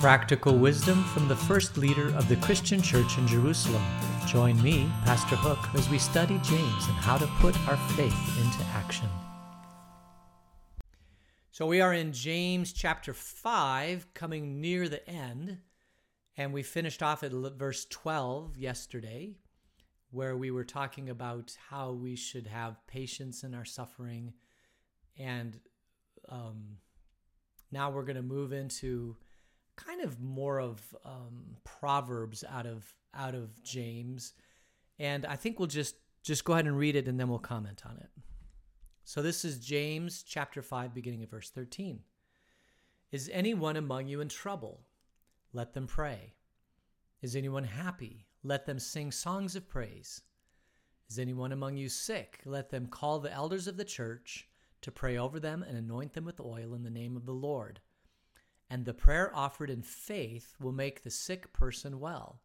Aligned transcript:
Practical 0.00 0.58
wisdom 0.58 1.02
from 1.04 1.26
the 1.26 1.34
first 1.34 1.78
leader 1.78 2.14
of 2.16 2.28
the 2.28 2.36
Christian 2.36 2.82
church 2.82 3.16
in 3.16 3.26
Jerusalem. 3.26 3.82
Join 4.28 4.62
me, 4.62 4.90
Pastor 5.04 5.36
Hook, 5.36 5.58
as 5.74 5.88
we 5.88 5.98
study 5.98 6.38
James 6.44 6.86
and 6.86 6.96
how 6.96 7.16
to 7.16 7.26
put 7.40 7.58
our 7.66 7.78
faith 7.94 8.14
into 8.38 8.62
action. 8.74 9.08
So 11.50 11.66
we 11.66 11.80
are 11.80 11.94
in 11.94 12.12
James 12.12 12.74
chapter 12.74 13.14
5, 13.14 14.12
coming 14.12 14.60
near 14.60 14.86
the 14.86 15.08
end, 15.08 15.58
and 16.36 16.52
we 16.52 16.62
finished 16.62 17.02
off 17.02 17.22
at 17.22 17.32
verse 17.32 17.86
12 17.86 18.58
yesterday, 18.58 19.38
where 20.10 20.36
we 20.36 20.50
were 20.50 20.64
talking 20.64 21.08
about 21.08 21.56
how 21.70 21.92
we 21.92 22.16
should 22.16 22.48
have 22.48 22.86
patience 22.86 23.42
in 23.42 23.54
our 23.54 23.64
suffering. 23.64 24.34
And 25.18 25.58
um, 26.28 26.76
now 27.72 27.90
we're 27.90 28.04
going 28.04 28.16
to 28.16 28.22
move 28.22 28.52
into 28.52 29.16
kind 29.76 30.00
of 30.00 30.20
more 30.20 30.60
of 30.60 30.80
um, 31.04 31.56
proverbs 31.64 32.44
out 32.50 32.66
of 32.66 32.84
out 33.14 33.34
of 33.34 33.62
James, 33.62 34.34
and 34.98 35.24
I 35.24 35.36
think 35.36 35.58
we'll 35.58 35.68
just 35.68 35.96
just 36.22 36.44
go 36.44 36.54
ahead 36.54 36.66
and 36.66 36.76
read 36.76 36.96
it, 36.96 37.08
and 37.08 37.18
then 37.18 37.28
we'll 37.28 37.38
comment 37.38 37.82
on 37.86 37.96
it. 37.98 38.10
So 39.04 39.22
this 39.22 39.44
is 39.44 39.60
James 39.60 40.24
chapter 40.24 40.62
5, 40.62 40.92
beginning 40.92 41.22
at 41.22 41.30
verse 41.30 41.50
13. 41.50 42.00
Is 43.12 43.30
anyone 43.32 43.76
among 43.76 44.08
you 44.08 44.20
in 44.20 44.28
trouble? 44.28 44.80
Let 45.52 45.74
them 45.74 45.86
pray. 45.86 46.34
Is 47.22 47.36
anyone 47.36 47.62
happy? 47.62 48.26
Let 48.42 48.66
them 48.66 48.80
sing 48.80 49.12
songs 49.12 49.54
of 49.54 49.68
praise. 49.68 50.22
Is 51.08 51.20
anyone 51.20 51.52
among 51.52 51.76
you 51.76 51.88
sick? 51.88 52.40
Let 52.44 52.70
them 52.70 52.86
call 52.86 53.20
the 53.20 53.32
elders 53.32 53.68
of 53.68 53.76
the 53.76 53.84
church 53.84 54.48
to 54.82 54.90
pray 54.90 55.16
over 55.16 55.38
them 55.38 55.62
and 55.62 55.76
anoint 55.76 56.12
them 56.12 56.24
with 56.24 56.40
oil 56.40 56.74
in 56.74 56.82
the 56.82 56.90
name 56.90 57.16
of 57.16 57.26
the 57.26 57.32
Lord. 57.32 57.80
And 58.68 58.84
the 58.84 58.94
prayer 58.94 59.30
offered 59.34 59.70
in 59.70 59.82
faith 59.82 60.54
will 60.60 60.72
make 60.72 61.02
the 61.02 61.10
sick 61.10 61.52
person 61.52 62.00
well. 62.00 62.40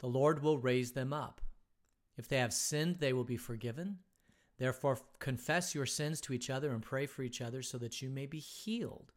The 0.00 0.06
Lord 0.06 0.42
will 0.42 0.58
raise 0.58 0.92
them 0.92 1.12
up. 1.12 1.40
If 2.16 2.28
they 2.28 2.38
have 2.38 2.52
sinned, 2.52 2.98
they 2.98 3.12
will 3.12 3.24
be 3.24 3.36
forgiven. 3.36 3.98
Therefore, 4.58 4.98
confess 5.18 5.74
your 5.74 5.86
sins 5.86 6.20
to 6.22 6.32
each 6.32 6.50
other 6.50 6.72
and 6.72 6.82
pray 6.82 7.06
for 7.06 7.22
each 7.22 7.40
other 7.40 7.62
so 7.62 7.78
that 7.78 8.00
you 8.00 8.08
may 8.08 8.26
be 8.26 8.38
healed. 8.38 9.12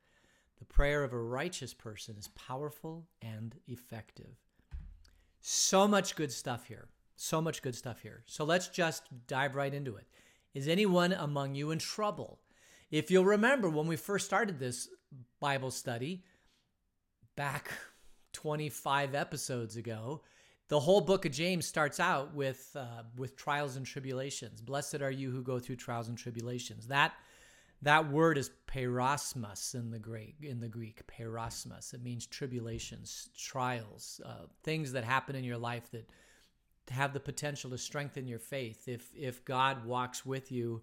The 0.60 0.66
prayer 0.66 1.04
of 1.04 1.14
a 1.14 1.18
righteous 1.18 1.74
person 1.74 2.16
is 2.18 2.28
powerful 2.30 3.08
and 3.22 3.56
effective. 3.68 4.36
So 5.40 5.88
much 5.88 6.16
good 6.16 6.32
stuff 6.32 6.66
here. 6.66 6.90
So 7.16 7.42
much 7.42 7.62
good 7.62 7.76
stuff 7.76 8.02
here. 8.02 8.24
So 8.26 8.44
let's 8.44 8.68
just 8.68 9.04
dive 9.28 9.56
right 9.56 9.74
into 9.74 9.96
it. 9.96 10.08
Is 10.54 10.68
anyone 10.68 11.14
among 11.14 11.56
you 11.56 11.72
in 11.72 11.80
trouble? 11.80 12.40
If 12.92 13.12
you'll 13.12 13.26
remember, 13.26 13.70
when 13.70 13.88
we 13.88 13.96
first 13.96 14.26
started 14.26 14.60
this 14.60 14.90
Bible 15.40 15.72
study 15.72 16.24
back 17.40 17.72
25 18.34 19.16
episodes 19.16 19.78
ago, 19.78 20.22
the 20.68 20.78
whole 20.78 21.00
book 21.00 21.26
of 21.26 21.32
James 21.32 21.66
starts 21.66 21.98
out 21.98 22.36
with 22.36 22.76
uh, 22.76 23.04
with 23.16 23.38
trials 23.38 23.78
and 23.78 23.86
tribulations. 23.86 24.60
Blessed 24.60 25.02
are 25.02 25.10
you 25.10 25.32
who 25.32 25.42
go 25.42 25.58
through 25.58 25.78
trials 25.78 26.10
and 26.10 26.18
tribulations. 26.18 26.88
That 26.88 27.14
that 27.82 28.12
word 28.12 28.38
is 28.38 28.52
peirasmos 28.68 29.74
in 29.74 29.90
the 29.90 30.00
Greek. 30.00 30.36
In 30.42 30.60
the 30.60 30.68
Greek, 30.68 31.02
peirasmos. 31.08 31.94
It 31.94 32.04
means 32.04 32.26
tribulations, 32.26 33.30
trials, 33.38 34.20
uh, 34.26 34.48
things 34.64 34.92
that 34.92 35.06
happen 35.06 35.38
in 35.38 35.46
your 35.46 35.58
life 35.58 35.90
that 35.92 36.10
have 36.90 37.14
the 37.14 37.22
potential 37.22 37.70
to 37.70 37.78
strengthen 37.78 38.28
your 38.28 38.40
faith. 38.40 38.90
If 38.90 39.10
if 39.16 39.46
God 39.46 39.86
walks 39.86 40.26
with 40.26 40.52
you, 40.52 40.82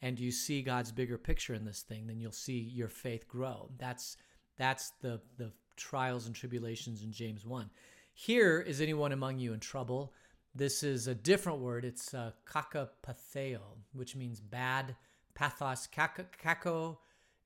and 0.00 0.18
you 0.18 0.30
see 0.30 0.62
God's 0.62 0.90
bigger 0.90 1.18
picture 1.18 1.52
in 1.52 1.66
this 1.66 1.82
thing, 1.82 2.06
then 2.06 2.18
you'll 2.18 2.32
see 2.32 2.58
your 2.58 2.88
faith 2.88 3.28
grow. 3.28 3.68
That's 3.76 4.16
that's 4.56 4.92
the 5.02 5.20
the 5.36 5.52
trials 5.78 6.26
and 6.26 6.34
tribulations 6.34 7.02
in 7.02 7.12
James 7.12 7.46
one. 7.46 7.70
Here 8.12 8.60
is 8.60 8.80
anyone 8.80 9.12
among 9.12 9.38
you 9.38 9.54
in 9.54 9.60
trouble? 9.60 10.12
This 10.54 10.82
is 10.82 11.06
a 11.06 11.14
different 11.14 11.60
word. 11.60 11.84
It's 11.84 12.12
uh, 12.12 12.32
kakopatheo, 12.46 13.60
which 13.92 14.16
means 14.16 14.40
bad. 14.40 14.96
Pathos, 15.34 15.86
kako 15.86 16.98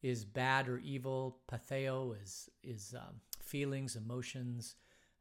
is 0.03 0.25
bad 0.25 0.69
or 0.69 0.79
evil. 0.79 1.39
Patheo 1.51 2.17
is 2.23 2.49
is 2.63 2.95
um, 2.97 3.21
feelings, 3.41 3.97
emotions. 3.97 4.77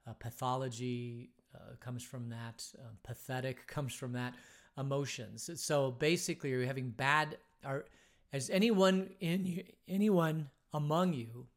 Uh, 0.08 0.14
pathology 0.14 1.32
uh, 1.54 1.76
comes 1.80 2.02
from 2.02 2.30
that. 2.30 2.66
Uh, 2.80 2.94
pathetic 3.04 3.68
comes 3.68 3.94
from 3.94 4.14
that. 4.14 4.36
Emotions. 4.78 5.50
So 5.56 5.92
basically, 5.92 6.54
are 6.54 6.60
you 6.60 6.68
having 6.68 6.92
bad? 6.92 7.38
Are 7.66 7.86
is 8.32 8.50
anyone 8.50 9.10
in 9.20 9.46
you, 9.46 9.64
anyone 9.88 10.50
among 10.74 11.14
you 11.14 11.48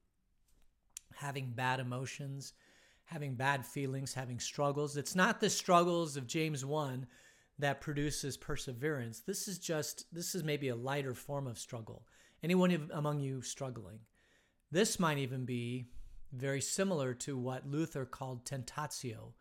having 1.16 1.50
bad 1.50 1.80
emotions? 1.80 2.52
having 3.04 3.34
bad 3.34 3.66
feelings, 3.66 4.14
having 4.14 4.40
struggles. 4.40 4.96
It's 4.96 5.14
not 5.14 5.40
the 5.40 5.50
struggles 5.50 6.16
of 6.16 6.26
James 6.26 6.64
1 6.64 7.06
that 7.58 7.80
produces 7.80 8.36
perseverance. 8.36 9.20
This 9.20 9.46
is 9.46 9.58
just, 9.58 10.06
this 10.12 10.34
is 10.34 10.42
maybe 10.42 10.68
a 10.68 10.76
lighter 10.76 11.14
form 11.14 11.46
of 11.46 11.58
struggle. 11.58 12.06
Anyone 12.42 12.88
among 12.92 13.20
you 13.20 13.42
struggling? 13.42 14.00
This 14.70 14.98
might 14.98 15.18
even 15.18 15.44
be 15.44 15.86
very 16.32 16.60
similar 16.60 17.14
to 17.14 17.38
what 17.38 17.68
Luther 17.68 18.04
called 18.04 18.44
tentatio, 18.44 19.34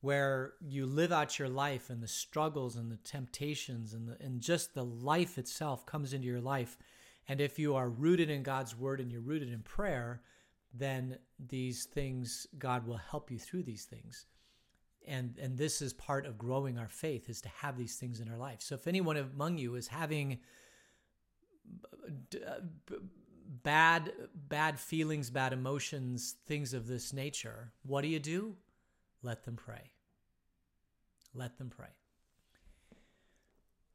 where 0.00 0.52
you 0.60 0.84
live 0.84 1.10
out 1.10 1.38
your 1.38 1.48
life 1.48 1.90
and 1.90 2.02
the 2.02 2.08
struggles 2.08 2.76
and 2.76 2.92
the 2.92 2.98
temptations 2.98 3.94
and, 3.94 4.08
the, 4.08 4.16
and 4.20 4.40
just 4.40 4.74
the 4.74 4.84
life 4.84 5.38
itself 5.38 5.86
comes 5.86 6.12
into 6.12 6.26
your 6.26 6.40
life. 6.40 6.76
And 7.28 7.40
if 7.40 7.58
you 7.58 7.74
are 7.76 7.88
rooted 7.88 8.28
in 8.28 8.42
God's 8.42 8.76
word 8.76 9.00
and 9.00 9.10
you're 9.10 9.20
rooted 9.20 9.50
in 9.52 9.60
prayer, 9.60 10.20
then 10.72 11.18
these 11.38 11.84
things 11.84 12.46
God 12.58 12.86
will 12.86 12.96
help 12.96 13.30
you 13.30 13.38
through 13.38 13.62
these 13.62 13.84
things. 13.84 14.26
And 15.06 15.38
and 15.40 15.56
this 15.56 15.80
is 15.80 15.92
part 15.92 16.26
of 16.26 16.36
growing 16.36 16.78
our 16.78 16.88
faith 16.88 17.28
is 17.28 17.40
to 17.42 17.48
have 17.48 17.78
these 17.78 17.96
things 17.96 18.20
in 18.20 18.28
our 18.28 18.36
life. 18.36 18.60
So 18.60 18.74
if 18.74 18.86
anyone 18.86 19.16
among 19.16 19.58
you 19.58 19.74
is 19.74 19.88
having 19.88 20.38
uh, 22.34 22.60
bad 23.62 24.12
bad 24.34 24.78
feelings, 24.78 25.30
bad 25.30 25.52
emotions, 25.52 26.36
things 26.46 26.74
of 26.74 26.86
this 26.86 27.12
nature, 27.12 27.72
what 27.82 28.02
do 28.02 28.08
you 28.08 28.18
do? 28.18 28.56
Let 29.22 29.44
them 29.44 29.56
pray. 29.56 29.92
Let 31.34 31.56
them 31.58 31.70
pray. 31.74 31.88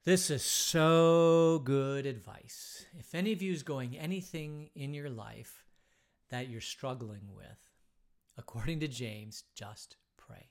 This 0.05 0.29
is 0.29 0.43
so 0.43 1.61
good 1.63 2.05
advice. 2.05 2.85
If 2.99 3.15
any 3.15 3.31
of 3.31 3.41
you 3.41 3.53
is 3.53 3.63
going 3.63 3.97
anything 3.97 4.69
in 4.75 4.93
your 4.93 5.09
life 5.09 5.63
that 6.33 6.49
you're 6.49 6.61
struggling 6.61 7.29
with, 7.35 7.69
according 8.39 8.79
to 8.79 8.87
James, 8.87 9.43
just 9.53 9.97
pray. 10.17 10.49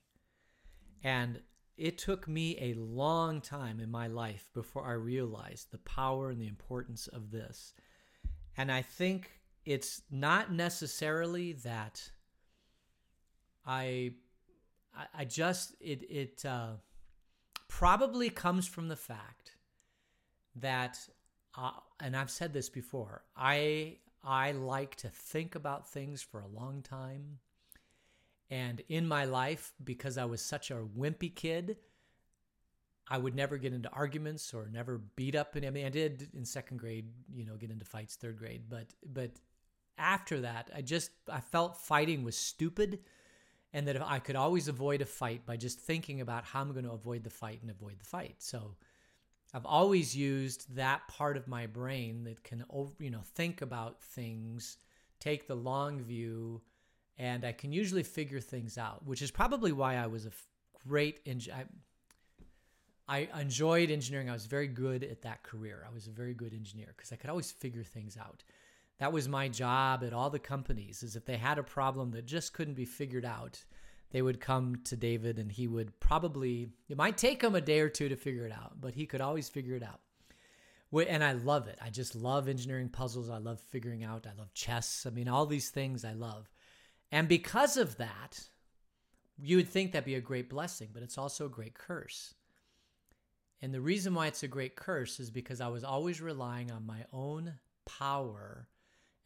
And 1.02 1.40
it 1.76 1.98
took 1.98 2.28
me 2.28 2.56
a 2.60 2.74
long 2.74 3.40
time 3.40 3.80
in 3.80 3.90
my 3.90 4.06
life 4.06 4.48
before 4.54 4.86
I 4.86 4.92
realized 4.92 5.72
the 5.72 5.78
power 5.78 6.30
and 6.30 6.40
the 6.40 6.46
importance 6.46 7.08
of 7.08 7.32
this. 7.32 7.74
And 8.56 8.70
I 8.70 8.82
think 8.82 9.32
it's 9.64 10.02
not 10.08 10.52
necessarily 10.52 11.54
that 11.64 12.12
I 13.66 14.12
I 15.12 15.24
just 15.24 15.74
it 15.80 16.04
it 16.08 16.44
uh, 16.46 16.74
probably 17.66 18.30
comes 18.30 18.68
from 18.68 18.86
the 18.86 18.96
fact 18.96 19.56
that 20.54 21.00
uh, 21.58 21.72
and 21.98 22.16
I've 22.16 22.30
said 22.30 22.52
this 22.52 22.68
before 22.68 23.24
I 23.36 23.96
I 24.24 24.52
like 24.52 24.96
to 24.96 25.08
think 25.08 25.54
about 25.54 25.88
things 25.88 26.22
for 26.22 26.40
a 26.40 26.46
long 26.46 26.82
time. 26.82 27.38
And 28.50 28.82
in 28.88 29.06
my 29.06 29.24
life, 29.24 29.72
because 29.82 30.18
I 30.18 30.26
was 30.26 30.42
such 30.42 30.70
a 30.70 30.74
wimpy 30.74 31.34
kid, 31.34 31.78
I 33.08 33.18
would 33.18 33.34
never 33.34 33.56
get 33.56 33.72
into 33.72 33.90
arguments 33.90 34.54
or 34.54 34.68
never 34.70 34.98
beat 35.16 35.34
up. 35.34 35.56
And 35.56 35.66
I 35.66 35.70
mean, 35.70 35.86
I 35.86 35.88
did 35.88 36.28
in 36.34 36.44
second 36.44 36.78
grade, 36.78 37.06
you 37.34 37.44
know, 37.44 37.56
get 37.56 37.70
into 37.70 37.84
fights, 37.84 38.14
third 38.14 38.38
grade. 38.38 38.64
But 38.68 38.86
but 39.04 39.30
after 39.98 40.40
that, 40.40 40.70
I 40.74 40.82
just 40.82 41.10
I 41.30 41.40
felt 41.40 41.78
fighting 41.78 42.24
was 42.24 42.36
stupid, 42.36 43.00
and 43.72 43.88
that 43.88 44.00
I 44.06 44.18
could 44.18 44.36
always 44.36 44.68
avoid 44.68 45.00
a 45.00 45.06
fight 45.06 45.46
by 45.46 45.56
just 45.56 45.80
thinking 45.80 46.20
about 46.20 46.44
how 46.44 46.60
I'm 46.60 46.72
going 46.72 46.84
to 46.84 46.92
avoid 46.92 47.24
the 47.24 47.30
fight 47.30 47.60
and 47.62 47.70
avoid 47.70 47.98
the 47.98 48.04
fight. 48.04 48.36
So 48.38 48.76
I've 49.54 49.66
always 49.66 50.16
used 50.16 50.74
that 50.76 51.06
part 51.08 51.36
of 51.36 51.46
my 51.46 51.66
brain 51.66 52.24
that 52.24 52.42
can, 52.42 52.64
you 52.98 53.10
know, 53.10 53.20
think 53.34 53.60
about 53.60 54.02
things, 54.02 54.78
take 55.20 55.46
the 55.46 55.54
long 55.54 56.00
view, 56.00 56.62
and 57.18 57.44
I 57.44 57.52
can 57.52 57.72
usually 57.72 58.02
figure 58.02 58.40
things 58.40 58.78
out, 58.78 59.06
which 59.06 59.20
is 59.20 59.30
probably 59.30 59.72
why 59.72 59.96
I 59.96 60.06
was 60.06 60.24
a 60.26 60.30
great 60.88 61.20
engineer. 61.26 61.66
I 63.08 63.28
enjoyed 63.38 63.90
engineering. 63.90 64.30
I 64.30 64.32
was 64.32 64.46
very 64.46 64.68
good 64.68 65.04
at 65.04 65.22
that 65.22 65.42
career. 65.42 65.84
I 65.86 65.92
was 65.92 66.06
a 66.06 66.10
very 66.10 66.32
good 66.32 66.54
engineer 66.54 66.94
because 66.96 67.12
I 67.12 67.16
could 67.16 67.28
always 67.28 67.52
figure 67.52 67.84
things 67.84 68.16
out. 68.16 68.42
That 69.00 69.12
was 69.12 69.28
my 69.28 69.48
job 69.48 70.02
at 70.04 70.14
all 70.14 70.30
the 70.30 70.38
companies. 70.38 71.02
Is 71.02 71.14
if 71.14 71.26
they 71.26 71.36
had 71.36 71.58
a 71.58 71.62
problem 71.62 72.12
that 72.12 72.24
just 72.24 72.54
couldn't 72.54 72.74
be 72.74 72.84
figured 72.84 73.26
out, 73.26 73.62
they 74.12 74.22
would 74.22 74.40
come 74.40 74.76
to 74.84 74.96
David 74.96 75.38
and 75.38 75.50
he 75.50 75.66
would 75.66 75.98
probably, 75.98 76.68
it 76.88 76.96
might 76.96 77.16
take 77.16 77.42
him 77.42 77.54
a 77.54 77.60
day 77.60 77.80
or 77.80 77.88
two 77.88 78.10
to 78.10 78.16
figure 78.16 78.46
it 78.46 78.52
out, 78.52 78.80
but 78.80 78.94
he 78.94 79.06
could 79.06 79.22
always 79.22 79.48
figure 79.48 79.74
it 79.74 79.82
out. 79.82 80.00
And 81.08 81.24
I 81.24 81.32
love 81.32 81.68
it. 81.68 81.78
I 81.80 81.88
just 81.88 82.14
love 82.14 82.46
engineering 82.46 82.90
puzzles. 82.90 83.30
I 83.30 83.38
love 83.38 83.58
figuring 83.60 84.04
out. 84.04 84.26
I 84.26 84.38
love 84.38 84.52
chess. 84.52 85.06
I 85.06 85.10
mean, 85.10 85.26
all 85.26 85.46
these 85.46 85.70
things 85.70 86.04
I 86.04 86.12
love. 86.12 86.50
And 87.10 87.26
because 87.26 87.78
of 87.78 87.96
that, 87.96 88.48
you 89.38 89.56
would 89.56 89.68
think 89.68 89.92
that'd 89.92 90.04
be 90.04 90.16
a 90.16 90.20
great 90.20 90.50
blessing, 90.50 90.90
but 90.92 91.02
it's 91.02 91.16
also 91.16 91.46
a 91.46 91.50
great 91.50 91.72
curse. 91.72 92.34
And 93.62 93.72
the 93.72 93.80
reason 93.80 94.14
why 94.14 94.26
it's 94.26 94.42
a 94.42 94.48
great 94.48 94.76
curse 94.76 95.18
is 95.20 95.30
because 95.30 95.62
I 95.62 95.68
was 95.68 95.84
always 95.84 96.20
relying 96.20 96.70
on 96.70 96.84
my 96.84 97.06
own 97.12 97.54
power 97.86 98.68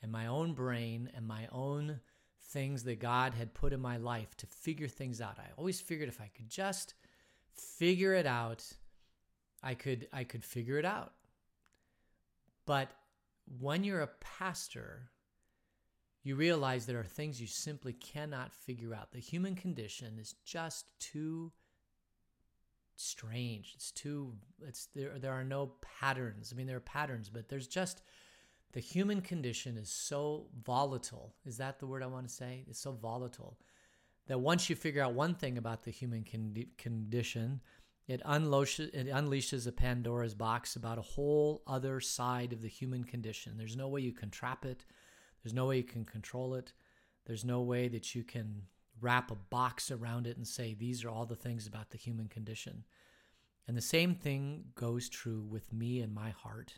and 0.01 0.13
my 0.13 0.27
own 0.27 0.53
brain 0.53 1.11
and 1.17 1.27
my 1.27 1.49
own 1.51 1.99
things 2.49 2.85
that 2.85 3.01
God 3.01 3.35
had 3.35 3.55
put 3.55 3.73
in 3.73 3.81
my 3.81 3.97
life 3.97 4.37
to 4.39 4.47
figure 4.47 4.89
things 4.89 5.21
out. 5.21 5.39
I 5.39 5.49
always 5.57 5.81
figured 5.81 6.09
if 6.09 6.21
I 6.21 6.31
could 6.35 6.49
just 6.49 6.95
figure 7.53 8.15
it 8.15 8.27
out, 8.27 8.65
I 9.63 9.75
could 9.75 10.09
I 10.13 10.25
could 10.25 10.45
figure 10.45 10.79
it 10.79 10.85
out. 10.85 11.13
But 12.67 12.89
when 13.59 13.85
you're 13.85 14.03
a 14.03 14.11
pastor, 14.21 15.11
you 16.23 16.37
realize 16.37 16.87
there 16.87 17.01
are 17.01 17.05
things 17.05 17.41
you 17.41 17.47
simply 17.47 17.93
cannot 17.93 18.53
figure 18.53 18.95
out. 18.95 19.13
The 19.13 19.21
human 19.21 19.55
condition 19.55 20.19
is 20.19 20.35
just 20.45 20.87
too 20.99 21.53
strange. 22.97 23.73
It's 23.75 23.91
too 23.91 24.35
it's 24.67 24.87
there 24.95 25.19
there 25.19 25.33
are 25.33 25.45
no 25.45 25.73
patterns. 26.01 26.53
I 26.53 26.57
mean 26.57 26.67
there 26.67 26.77
are 26.77 26.81
patterns, 26.81 27.29
but 27.29 27.49
there's 27.49 27.69
just 27.69 28.03
the 28.77 28.83
human 28.83 29.23
condition 29.23 29.79
is 29.79 29.89
so 29.89 30.49
volatile. 30.63 31.35
Is 31.47 31.57
that 31.57 31.79
the 31.79 31.87
word 31.87 32.03
I 32.03 32.09
want 32.09 32.29
to 32.29 32.35
say? 32.35 32.67
It's 32.69 32.79
so 32.79 32.93
volatile 32.93 33.57
that 34.27 34.39
once 34.39 34.69
you 34.69 34.77
figure 34.77 35.03
out 35.03 35.15
one 35.15 35.35
thing 35.35 35.57
about 35.57 35.83
the 35.83 35.91
human 35.91 36.27
con- 36.31 36.67
condition, 36.77 37.63
it 38.07 38.23
unleashes, 38.25 38.93
it 38.93 39.09
unleashes 39.09 39.67
a 39.67 39.73
Pandora's 39.73 40.35
box 40.35 40.77
about 40.77 40.99
a 40.99 41.03
whole 41.03 41.63
other 41.67 42.01
side 42.01 42.53
of 42.53 42.61
the 42.61 42.69
human 42.69 43.03
condition. 43.03 43.55
There's 43.57 43.79
no 43.79 43.89
way 43.89 44.03
you 44.03 44.13
can 44.13 44.29
trap 44.29 44.67
it. 44.67 44.85
There's 45.43 45.55
no 45.55 45.65
way 45.65 45.79
you 45.79 45.83
can 45.83 46.05
control 46.05 46.55
it. 46.55 46.75
There's 47.25 47.47
no 47.47 47.63
way 47.63 47.89
that 47.89 48.15
you 48.15 48.25
can 48.25 48.65
wrap 49.01 49.31
a 49.31 49.37
box 49.37 49.91
around 49.91 50.27
it 50.27 50.37
and 50.37 50.47
say, 50.47 50.75
these 50.75 51.03
are 51.03 51.09
all 51.09 51.25
the 51.25 51.35
things 51.35 51.67
about 51.67 51.89
the 51.89 51.97
human 51.97 52.29
condition. 52.29 52.85
And 53.67 53.75
the 53.75 53.81
same 53.81 54.15
thing 54.15 54.65
goes 54.75 55.09
true 55.09 55.47
with 55.49 55.73
me 55.73 56.03
and 56.03 56.15
my 56.15 56.29
heart 56.29 56.75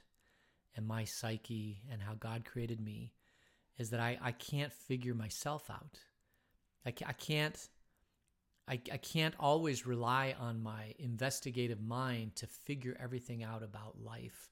and 0.79 0.87
my 0.87 1.03
psyche 1.03 1.83
and 1.91 2.01
how 2.01 2.15
God 2.15 2.45
created 2.45 2.81
me 2.81 3.13
is 3.79 3.91
that 3.91 3.99
I, 4.01 4.17
I 4.23 4.33
can't 4.33 4.73
figure 4.73 5.13
myself 5.13 5.69
out. 5.69 5.99
I, 6.87 6.95
I 7.05 7.13
can't 7.13 7.69
I, 8.69 8.81
I 8.93 8.99
can't 8.99 9.35
always 9.41 9.87
rely 9.87 10.37
on 10.39 10.63
my 10.63 10.95
investigative 10.99 11.81
mind 11.81 12.37
to 12.37 12.47
figure 12.47 12.97
everything 13.01 13.43
out 13.43 13.63
about 13.63 13.97
life. 14.05 14.51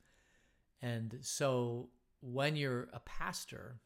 And 0.80 1.18
so 1.20 1.90
when 2.22 2.56
you're 2.56 2.88
a 2.94 3.00
pastor, 3.00 3.76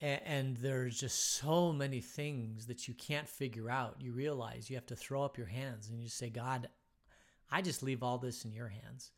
and, 0.00 0.20
and 0.24 0.56
there's 0.56 0.98
just 0.98 1.34
so 1.34 1.70
many 1.70 2.00
things 2.00 2.66
that 2.66 2.88
you 2.88 2.94
can't 2.94 3.28
figure 3.28 3.68
out, 3.68 3.96
you 4.00 4.12
realize 4.12 4.70
you 4.70 4.76
have 4.76 4.86
to 4.86 4.96
throw 4.96 5.22
up 5.22 5.36
your 5.36 5.46
hands 5.46 5.90
and 5.90 6.00
you 6.00 6.08
say, 6.08 6.30
God, 6.30 6.70
I 7.52 7.60
just 7.60 7.82
leave 7.82 8.02
all 8.02 8.16
this 8.16 8.46
in 8.46 8.52
your 8.52 8.68
hands 8.68 9.12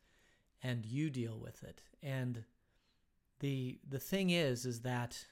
and 0.63 0.85
you 0.85 1.09
deal 1.09 1.39
with 1.41 1.63
it. 1.63 1.81
And 2.01 2.43
the 3.39 3.79
the 3.87 3.99
thing 3.99 4.29
is 4.31 4.65
is 4.65 4.81
that 4.81 5.25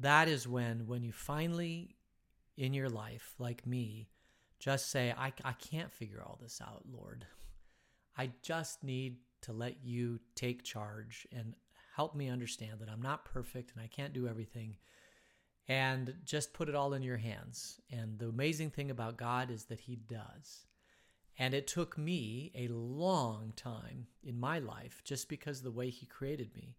that 0.00 0.28
is 0.28 0.46
when 0.46 0.86
when 0.86 1.02
you 1.02 1.12
finally 1.12 1.96
in 2.58 2.74
your 2.74 2.88
life, 2.88 3.34
like 3.38 3.66
me, 3.66 4.08
just 4.58 4.90
say, 4.90 5.14
I, 5.16 5.32
I 5.44 5.52
can't 5.52 5.92
figure 5.92 6.22
all 6.22 6.38
this 6.42 6.60
out, 6.60 6.82
Lord. 6.90 7.24
I 8.16 8.30
just 8.42 8.82
need 8.82 9.18
to 9.42 9.52
let 9.52 9.84
you 9.84 10.18
take 10.34 10.64
charge 10.64 11.26
and 11.32 11.54
help 11.94 12.16
me 12.16 12.28
understand 12.28 12.80
that 12.80 12.90
I'm 12.90 13.00
not 13.00 13.24
perfect 13.24 13.72
and 13.72 13.80
I 13.82 13.86
can't 13.86 14.12
do 14.12 14.26
everything. 14.26 14.76
And 15.68 16.14
just 16.24 16.52
put 16.52 16.68
it 16.68 16.74
all 16.74 16.94
in 16.94 17.02
your 17.02 17.18
hands. 17.18 17.80
And 17.92 18.18
the 18.18 18.28
amazing 18.28 18.70
thing 18.70 18.90
about 18.90 19.18
God 19.18 19.50
is 19.50 19.66
that 19.66 19.80
He 19.80 19.96
does. 19.96 20.66
And 21.38 21.54
it 21.54 21.66
took 21.66 21.96
me 21.96 22.50
a 22.54 22.68
long 22.68 23.52
time 23.54 24.08
in 24.24 24.38
my 24.38 24.58
life, 24.58 25.02
just 25.04 25.28
because 25.28 25.58
of 25.58 25.64
the 25.64 25.70
way 25.70 25.88
He 25.90 26.06
created 26.06 26.54
me, 26.54 26.76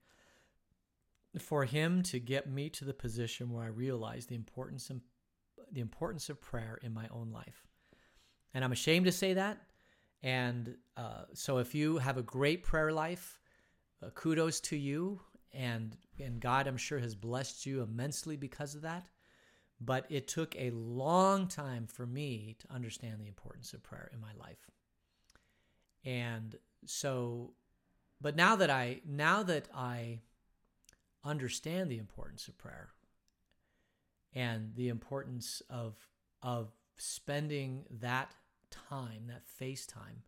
for 1.39 1.63
Him 1.65 2.03
to 2.03 2.19
get 2.19 2.49
me 2.49 2.69
to 2.71 2.85
the 2.85 2.93
position 2.93 3.51
where 3.51 3.63
I 3.63 3.67
realized 3.69 4.29
the 4.29 4.35
importance 4.35 4.89
and 4.89 5.01
the 5.71 5.81
importance 5.81 6.29
of 6.29 6.41
prayer 6.41 6.79
in 6.81 6.93
my 6.93 7.07
own 7.11 7.31
life. 7.31 7.67
And 8.53 8.63
I'm 8.63 8.71
ashamed 8.71 9.05
to 9.05 9.11
say 9.11 9.33
that. 9.33 9.61
And 10.23 10.75
uh, 10.97 11.25
so 11.33 11.59
if 11.59 11.73
you 11.73 11.97
have 11.97 12.17
a 12.17 12.23
great 12.23 12.63
prayer 12.63 12.91
life, 12.91 13.39
uh, 14.03 14.09
kudos 14.09 14.59
to 14.61 14.75
you. 14.75 15.21
And, 15.53 15.97
and 16.19 16.39
God, 16.39 16.67
I'm 16.67 16.77
sure, 16.77 16.99
has 16.99 17.15
blessed 17.15 17.65
you 17.65 17.81
immensely 17.81 18.35
because 18.35 18.75
of 18.75 18.81
that. 18.83 19.07
But 19.81 20.05
it 20.09 20.27
took 20.27 20.55
a 20.55 20.71
long 20.71 21.47
time 21.47 21.87
for 21.87 22.05
me 22.05 22.55
to 22.59 22.73
understand 22.73 23.19
the 23.19 23.27
importance 23.27 23.73
of 23.73 23.81
prayer 23.81 24.09
in 24.13 24.19
my 24.19 24.33
life. 24.37 24.69
And 26.03 26.55
so, 26.85 27.53
but 28.19 28.35
now 28.35 28.57
that 28.57 28.69
I, 28.69 29.01
now 29.05 29.43
that 29.43 29.67
I 29.73 30.19
understand 31.23 31.89
the 31.89 31.97
importance 31.97 32.47
of 32.47 32.57
prayer, 32.57 32.89
and 34.33 34.75
the 34.75 34.89
importance 34.89 35.61
of 35.69 35.95
of 36.41 36.71
spending 36.97 37.83
that 37.99 38.33
time, 38.69 39.23
that 39.27 39.47
face 39.47 39.85
time, 39.85 40.23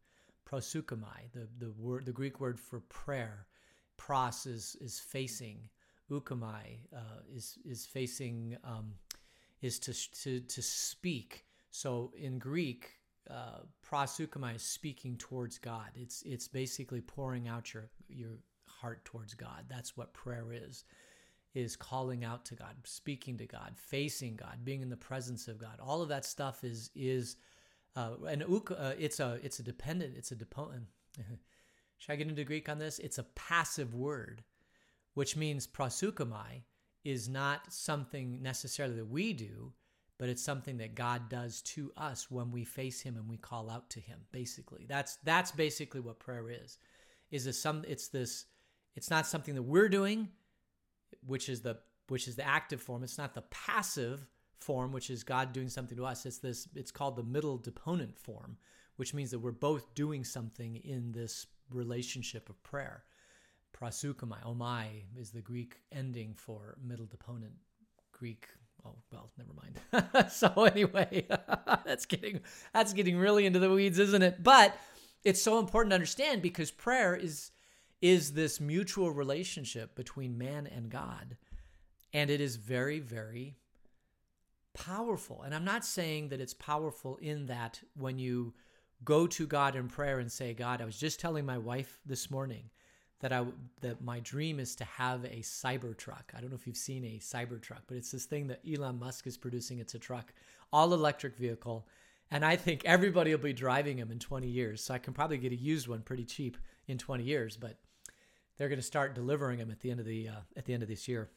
proseuchomai, 0.50 1.32
the 1.34 1.48
the 1.60 1.72
word, 1.72 2.06
the 2.06 2.12
Greek 2.12 2.40
word 2.40 2.60
for 2.60 2.80
prayer. 2.82 3.48
Pros 3.98 4.46
is 4.46 4.76
is 4.82 5.00
facing. 5.00 5.70
euchomai 6.10 6.80
uh, 6.96 7.22
is 7.34 7.58
is 7.64 7.86
facing 7.86 8.58
um, 8.64 8.94
is 9.62 9.80
to 9.80 10.12
to 10.24 10.40
to 10.42 10.62
speak. 10.62 11.46
So 11.70 12.12
in 12.18 12.40
Greek, 12.40 12.90
uh, 13.30 13.60
proseuchomai 13.88 14.56
is 14.56 14.64
speaking 14.64 15.18
towards 15.18 15.58
God. 15.58 15.90
It's 15.96 16.22
it's 16.24 16.48
basically 16.48 17.02
pouring 17.02 17.48
out 17.48 17.74
your 17.74 17.90
your 18.08 18.40
heart 18.66 19.06
towards 19.06 19.34
God. 19.34 19.66
That's 19.70 19.96
what 19.96 20.14
prayer 20.14 20.48
is 20.52 20.84
is 21.54 21.76
calling 21.76 22.24
out 22.24 22.46
to 22.46 22.56
God, 22.56 22.76
speaking 22.86 23.38
to 23.38 23.46
God, 23.46 23.74
facing 23.76 24.38
God, 24.38 24.60
being 24.64 24.82
in 24.82 24.90
the 24.90 24.96
presence 24.96 25.48
of 25.50 25.58
God. 25.58 25.80
All 25.82 26.02
of 26.02 26.10
that 26.10 26.26
stuff 26.26 26.64
is 26.64 26.90
is 26.96 27.38
uh, 27.96 28.12
and 28.28 28.44
uh, 28.44 28.94
it's 28.98 29.20
a 29.20 29.40
it's 29.44 29.60
a 29.60 29.64
dependent 29.64 30.16
it's 30.18 30.32
a 30.32 30.36
deponent. 30.36 30.86
Should 31.98 32.14
I 32.14 32.16
get 32.16 32.30
into 32.30 32.44
Greek 32.44 32.68
on 32.68 32.80
this? 32.80 32.98
It's 33.00 33.20
a 33.20 33.24
passive 33.36 33.94
word, 33.94 34.44
which 35.14 35.36
means 35.36 35.68
proseuchomai 35.68 36.64
is 37.04 37.28
not 37.28 37.72
something 37.74 38.42
necessarily 38.42 38.96
that 38.96 39.10
we 39.10 39.34
do, 39.34 39.74
but 40.18 40.30
it's 40.30 40.44
something 40.44 40.78
that 40.78 40.96
God 40.96 41.30
does 41.30 41.62
to 41.64 41.92
us 41.98 42.30
when 42.30 42.52
we 42.52 42.64
face 42.64 43.02
Him 43.02 43.16
and 43.16 43.28
we 43.28 43.38
call 43.38 43.70
out 43.70 43.90
to 43.92 44.00
Him. 44.00 44.20
Basically, 44.32 44.86
that's 44.88 45.18
that's 45.24 45.52
basically 45.52 46.02
what 46.02 46.20
prayer 46.20 46.50
is. 46.50 46.78
Is 47.32 47.46
this 47.46 47.60
some? 47.60 47.84
It's 47.88 48.08
this. 48.08 48.46
It's 48.96 49.10
not 49.10 49.26
something 49.26 49.56
that 49.56 49.64
we're 49.64 49.90
doing 49.90 50.30
which 51.26 51.50
is 51.50 51.62
the 51.62 51.78
which 52.08 52.28
is 52.28 52.36
the 52.36 52.48
active 52.48 52.82
form. 52.82 53.04
It's 53.04 53.18
not 53.18 53.34
the 53.34 53.44
passive 53.44 54.28
form, 54.60 54.92
which 54.92 55.10
is 55.10 55.24
God 55.24 55.54
doing 55.54 55.70
something 55.70 55.98
to 55.98 56.06
us. 56.06 56.26
It's 56.26 56.40
this. 56.40 56.68
It's 56.76 56.92
called 56.92 57.16
the 57.16 57.24
middle 57.24 57.58
deponent 57.58 58.18
form, 58.18 58.58
which 58.98 59.14
means 59.14 59.32
that 59.32 59.40
we're 59.40 59.52
both 59.52 59.94
doing 59.96 60.24
something 60.24 60.76
in 60.78 61.12
this 61.12 61.48
relationship 61.70 62.50
of 62.50 62.62
prayer. 62.64 63.04
Proseuchomai, 63.82 64.44
omai, 64.46 65.04
is 65.18 65.32
the 65.32 65.42
Greek 65.42 65.78
ending 65.92 66.34
for 66.36 66.78
middle 66.84 67.08
deponent. 67.08 67.54
Greek. 68.12 68.48
Oh 68.86 68.96
well, 69.12 69.32
never 69.38 69.54
mind. 69.54 70.32
so 70.32 70.66
anyway, 70.66 71.26
that's 71.86 72.06
getting 72.06 72.42
that's 72.74 72.94
getting 72.94 73.18
really 73.18 73.46
into 73.46 73.60
the 73.60 73.70
weeds, 73.70 74.00
isn't 74.00 74.22
it? 74.22 74.44
But 74.44 74.78
it's 75.24 75.42
so 75.42 75.60
important 75.60 75.92
to 75.92 75.96
understand 75.96 76.42
because 76.42 76.72
prayer 76.72 77.16
is 77.16 77.52
is 78.02 78.34
this 78.34 78.60
mutual 78.60 79.12
relationship 79.12 79.96
between 79.96 80.38
man 80.38 80.68
and 80.68 80.90
God. 80.90 81.38
And 82.14 82.30
it 82.30 82.42
is 82.42 82.56
very, 82.56 83.00
very 83.00 83.56
powerful. 84.74 85.44
And 85.44 85.54
I'm 85.54 85.64
not 85.64 85.86
saying 85.86 86.30
that 86.30 86.42
it's 86.42 86.54
powerful 86.54 87.18
in 87.18 87.46
that 87.46 87.80
when 87.96 88.18
you 88.18 88.54
go 89.04 89.28
to 89.28 89.48
God 89.48 89.76
in 89.76 89.88
prayer 89.88 90.20
and 90.20 90.32
say, 90.32 90.54
God, 90.54 90.82
I 90.82 90.86
was 90.86 91.00
just 91.00 91.20
telling 91.20 91.46
my 91.46 91.58
wife 91.58 92.00
this 92.06 92.30
morning 92.30 92.70
that 93.22 93.32
I 93.32 93.46
that 93.82 94.04
my 94.04 94.20
dream 94.20 94.60
is 94.60 94.76
to 94.76 94.84
have 94.84 95.24
a 95.26 95.38
Cybertruck. 95.42 96.36
I 96.36 96.42
don't 96.42 96.50
know 96.50 96.56
if 96.56 96.68
you've 96.68 96.76
seen 96.76 97.06
a 97.06 97.20
Cybertruck, 97.20 97.82
but 97.88 97.98
it's 97.98 98.12
this 98.12 98.26
thing 98.26 98.48
that 98.48 98.62
Elon 98.70 99.00
Musk 99.00 99.28
is 99.28 99.38
producing. 99.38 99.80
It's 99.80 99.96
a 99.96 100.00
truck, 100.00 100.34
all 100.74 100.94
electric 100.94 101.38
vehicle, 101.38 101.88
and 102.30 102.44
I 102.44 102.56
think 102.56 102.84
everybody 102.86 103.32
will 103.32 103.44
be 103.44 103.54
driving 103.54 103.98
them 103.98 104.12
in 104.12 104.20
20 104.20 104.48
years. 104.48 104.84
So 104.84 104.94
I 104.94 104.98
can 104.98 105.14
probably 105.14 105.38
get 105.38 105.52
a 105.52 105.56
used 105.56 105.88
one 105.88 106.02
pretty 106.02 106.26
cheap 106.26 106.58
in 106.88 106.98
20 106.98 107.24
years, 107.24 107.58
but 107.58 107.78
they're 108.58 108.70
going 108.70 108.80
to 108.80 108.86
start 108.86 109.16
delivering 109.16 109.60
them 109.60 109.72
at 109.72 109.80
the 109.80 109.92
end 109.92 110.00
of 110.00 110.06
the 110.06 110.30
uh, 110.30 110.42
at 110.58 110.66
the 110.66 110.74
end 110.74 110.84
of 110.84 110.90
this 110.90 111.08
year. 111.08 111.30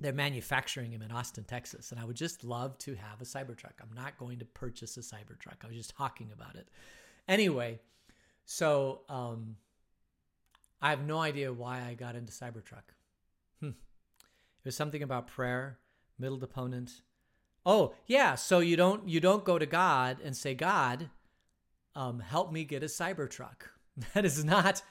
They're 0.00 0.12
manufacturing 0.12 0.90
them 0.90 1.02
in 1.02 1.12
Austin, 1.12 1.44
Texas, 1.44 1.92
and 1.92 2.00
I 2.00 2.04
would 2.04 2.16
just 2.16 2.42
love 2.42 2.76
to 2.78 2.96
have 2.96 3.20
a 3.20 3.24
Cybertruck. 3.24 3.74
I'm 3.80 3.94
not 3.94 4.18
going 4.18 4.40
to 4.40 4.44
purchase 4.44 4.96
a 4.96 5.00
Cybertruck. 5.00 5.62
I 5.62 5.68
was 5.68 5.76
just 5.76 5.96
talking 5.96 6.30
about 6.32 6.56
it. 6.56 6.68
Anyway, 7.28 7.78
so 8.44 9.02
um, 9.08 9.54
I 10.84 10.90
have 10.90 11.06
no 11.06 11.18
idea 11.18 11.50
why 11.50 11.80
I 11.80 11.94
got 11.94 12.14
into 12.14 12.30
Cybertruck. 12.30 12.92
Hmm. 13.58 13.70
was 14.66 14.76
something 14.76 15.02
about 15.02 15.28
prayer, 15.28 15.78
middle 16.18 16.36
deponent. 16.36 17.00
Oh, 17.64 17.94
yeah, 18.06 18.34
so 18.34 18.58
you 18.58 18.76
don't 18.76 19.08
you 19.08 19.18
don't 19.18 19.44
go 19.44 19.58
to 19.58 19.64
God 19.64 20.18
and 20.22 20.36
say, 20.36 20.54
"God, 20.54 21.08
um, 21.94 22.20
help 22.20 22.52
me 22.52 22.64
get 22.64 22.82
a 22.82 22.86
Cybertruck." 22.86 23.62
That 24.12 24.26
is 24.26 24.44
not 24.44 24.82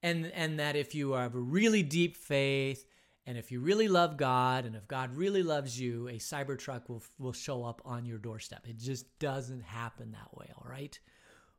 and 0.00 0.26
and 0.26 0.60
that 0.60 0.76
if 0.76 0.94
you 0.94 1.12
have 1.12 1.34
a 1.34 1.40
really 1.40 1.82
deep 1.82 2.16
faith 2.16 2.84
and 3.26 3.36
if 3.36 3.50
you 3.50 3.58
really 3.58 3.88
love 3.88 4.16
God 4.16 4.64
and 4.64 4.76
if 4.76 4.86
God 4.86 5.16
really 5.16 5.42
loves 5.42 5.80
you, 5.80 6.06
a 6.06 6.18
Cybertruck 6.18 6.88
will 6.88 7.02
will 7.18 7.32
show 7.32 7.64
up 7.64 7.82
on 7.84 8.04
your 8.04 8.18
doorstep. 8.18 8.68
It 8.68 8.78
just 8.78 9.18
doesn't 9.18 9.62
happen 9.62 10.12
that 10.12 10.36
way, 10.36 10.52
all 10.56 10.70
right? 10.70 10.96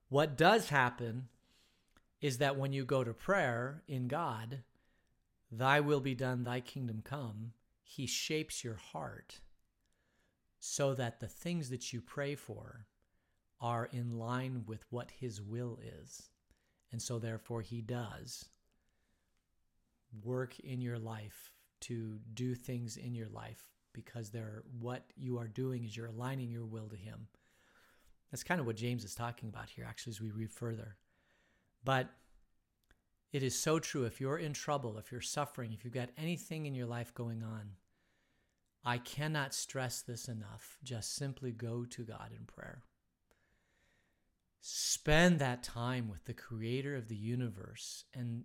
What 0.07 0.37
does 0.37 0.69
happen 0.69 1.27
is 2.23 2.37
that 2.37 2.57
when 2.57 2.71
you 2.71 2.85
go 2.85 3.03
to 3.03 3.13
prayer 3.13 3.83
in 3.85 4.07
God, 4.07 4.63
thy 5.51 5.81
will 5.81 5.99
be 5.99 6.15
done, 6.15 6.45
thy 6.45 6.61
kingdom 6.61 7.01
come, 7.03 7.51
he 7.83 8.07
shapes 8.07 8.63
your 8.63 8.77
heart 8.77 9.41
so 10.57 10.93
that 10.93 11.19
the 11.19 11.27
things 11.27 11.69
that 11.69 11.91
you 11.91 11.99
pray 11.99 12.33
for 12.33 12.87
are 13.59 13.89
in 13.91 14.17
line 14.17 14.63
with 14.65 14.85
what 14.89 15.11
his 15.11 15.41
will 15.41 15.77
is. 16.01 16.29
And 16.93 17.01
so, 17.01 17.19
therefore, 17.19 17.61
he 17.61 17.81
does 17.81 18.45
work 20.23 20.57
in 20.61 20.79
your 20.79 20.99
life 20.99 21.51
to 21.81 22.19
do 22.33 22.55
things 22.55 22.95
in 22.95 23.13
your 23.13 23.27
life 23.27 23.65
because 23.91 24.29
they're 24.29 24.63
what 24.79 25.03
you 25.17 25.37
are 25.39 25.47
doing 25.49 25.83
is 25.83 25.97
you're 25.97 26.05
aligning 26.05 26.49
your 26.49 26.65
will 26.65 26.87
to 26.87 26.95
him. 26.95 27.27
That's 28.31 28.45
kind 28.45 28.61
of 28.61 28.65
what 28.65 28.77
James 28.77 29.03
is 29.03 29.13
talking 29.13 29.49
about 29.49 29.69
here, 29.69 29.85
actually, 29.85 30.11
as 30.11 30.21
we 30.21 30.31
read 30.31 30.51
further. 30.51 30.95
But 31.83 32.09
it 33.31 33.43
is 33.43 33.57
so 33.57 33.79
true. 33.79 34.05
If 34.05 34.21
you're 34.21 34.37
in 34.37 34.53
trouble, 34.53 34.97
if 34.97 35.11
you're 35.11 35.21
suffering, 35.21 35.73
if 35.73 35.83
you've 35.83 35.93
got 35.93 36.09
anything 36.17 36.65
in 36.65 36.75
your 36.75 36.85
life 36.85 37.13
going 37.13 37.43
on, 37.43 37.71
I 38.85 38.97
cannot 38.97 39.53
stress 39.53 40.01
this 40.01 40.27
enough. 40.27 40.77
Just 40.83 41.15
simply 41.15 41.51
go 41.51 41.85
to 41.85 42.03
God 42.03 42.31
in 42.37 42.45
prayer. 42.45 42.83
Spend 44.61 45.39
that 45.39 45.63
time 45.63 46.09
with 46.09 46.25
the 46.25 46.33
creator 46.33 46.95
of 46.95 47.07
the 47.07 47.15
universe. 47.15 48.05
And 48.13 48.43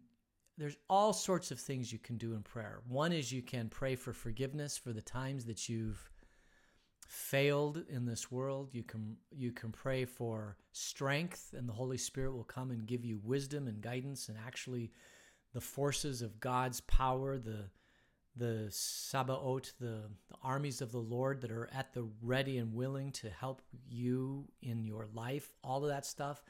there's 0.56 0.76
all 0.88 1.12
sorts 1.12 1.50
of 1.50 1.60
things 1.60 1.92
you 1.92 1.98
can 1.98 2.16
do 2.16 2.34
in 2.34 2.42
prayer. 2.42 2.80
One 2.88 3.12
is 3.12 3.30
you 3.30 3.42
can 3.42 3.68
pray 3.68 3.94
for 3.94 4.12
forgiveness 4.12 4.76
for 4.76 4.92
the 4.92 5.02
times 5.02 5.44
that 5.44 5.68
you've 5.68 6.10
failed 7.08 7.82
in 7.88 8.04
this 8.04 8.30
world 8.30 8.68
you 8.72 8.82
can 8.82 9.16
you 9.30 9.50
can 9.50 9.72
pray 9.72 10.04
for 10.04 10.56
strength 10.72 11.54
and 11.56 11.68
the 11.68 11.72
holy 11.72 11.98
spirit 11.98 12.32
will 12.32 12.44
come 12.44 12.70
and 12.70 12.86
give 12.86 13.04
you 13.04 13.18
wisdom 13.24 13.66
and 13.66 13.80
guidance 13.80 14.28
and 14.28 14.36
actually 14.46 14.92
the 15.54 15.60
forces 15.60 16.20
of 16.22 16.38
god's 16.38 16.80
power 16.82 17.38
the 17.38 17.64
the 18.36 18.66
sabaoth 18.70 19.72
the, 19.80 20.02
the 20.28 20.36
armies 20.42 20.80
of 20.82 20.92
the 20.92 20.98
lord 20.98 21.40
that 21.40 21.50
are 21.50 21.68
at 21.74 21.92
the 21.94 22.06
ready 22.22 22.58
and 22.58 22.74
willing 22.74 23.10
to 23.10 23.30
help 23.30 23.62
you 23.88 24.46
in 24.60 24.84
your 24.84 25.06
life 25.14 25.54
all 25.64 25.82
of 25.82 25.90
that 25.90 26.06
stuff. 26.06 26.42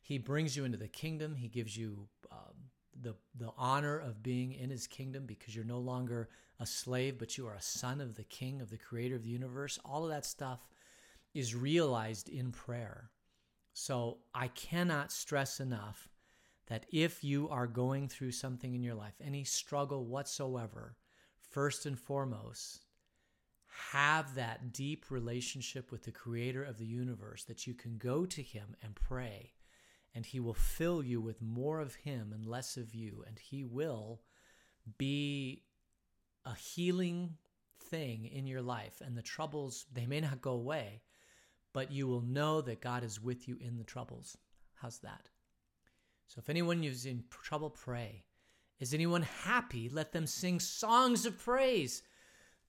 He 0.00 0.18
brings 0.18 0.56
you 0.56 0.64
into 0.64 0.78
the 0.78 0.88
kingdom. 0.88 1.36
He 1.36 1.48
gives 1.48 1.76
you 1.76 2.08
um, 2.30 2.54
the 3.02 3.14
the 3.38 3.50
honor 3.56 3.98
of 3.98 4.22
being 4.22 4.52
in 4.52 4.70
his 4.70 4.86
kingdom 4.86 5.26
because 5.26 5.54
you're 5.54 5.64
no 5.64 5.78
longer 5.78 6.28
a 6.60 6.66
slave, 6.66 7.18
but 7.18 7.36
you 7.36 7.46
are 7.46 7.54
a 7.54 7.62
son 7.62 8.00
of 8.00 8.14
the 8.14 8.24
king, 8.24 8.60
of 8.60 8.70
the 8.70 8.78
creator 8.78 9.16
of 9.16 9.24
the 9.24 9.30
universe. 9.30 9.78
All 9.84 10.04
of 10.04 10.10
that 10.10 10.24
stuff 10.24 10.60
is 11.34 11.54
realized 11.54 12.28
in 12.28 12.52
prayer. 12.52 13.10
So 13.72 14.18
I 14.34 14.48
cannot 14.48 15.12
stress 15.12 15.60
enough 15.60 16.08
that 16.66 16.86
if 16.92 17.24
you 17.24 17.48
are 17.48 17.66
going 17.66 18.08
through 18.08 18.32
something 18.32 18.74
in 18.74 18.82
your 18.82 18.94
life, 18.94 19.14
any 19.20 19.44
struggle 19.44 20.04
whatsoever, 20.04 20.96
first 21.50 21.86
and 21.86 21.98
foremost, 21.98 22.84
have 23.90 24.34
that 24.34 24.72
deep 24.72 25.10
relationship 25.10 25.90
with 25.90 26.04
the 26.04 26.12
creator 26.12 26.62
of 26.62 26.78
the 26.78 26.86
universe 26.86 27.44
that 27.44 27.66
you 27.66 27.74
can 27.74 27.96
go 27.96 28.24
to 28.26 28.42
him 28.42 28.76
and 28.82 28.94
pray 28.94 29.52
and 30.14 30.26
he 30.26 30.40
will 30.40 30.54
fill 30.54 31.02
you 31.02 31.20
with 31.20 31.40
more 31.40 31.80
of 31.80 31.94
him 31.94 32.32
and 32.32 32.46
less 32.46 32.76
of 32.76 32.94
you 32.94 33.24
and 33.26 33.38
he 33.38 33.64
will 33.64 34.20
be 34.98 35.62
a 36.44 36.54
healing 36.54 37.36
thing 37.78 38.26
in 38.26 38.46
your 38.46 38.62
life 38.62 39.00
and 39.04 39.16
the 39.16 39.22
troubles 39.22 39.86
they 39.92 40.06
may 40.06 40.20
not 40.20 40.40
go 40.40 40.52
away 40.52 41.02
but 41.72 41.90
you 41.90 42.06
will 42.06 42.20
know 42.20 42.60
that 42.60 42.80
god 42.80 43.02
is 43.04 43.20
with 43.20 43.48
you 43.48 43.56
in 43.60 43.78
the 43.78 43.84
troubles. 43.84 44.36
How's 44.74 44.98
that? 44.98 45.28
So 46.26 46.38
if 46.38 46.50
anyone 46.50 46.82
is 46.84 47.06
in 47.06 47.24
trouble 47.30 47.70
pray. 47.70 48.24
Is 48.80 48.94
anyone 48.94 49.22
happy? 49.22 49.88
Let 49.88 50.12
them 50.12 50.26
sing 50.26 50.58
songs 50.58 51.24
of 51.24 51.38
praise 51.38 52.02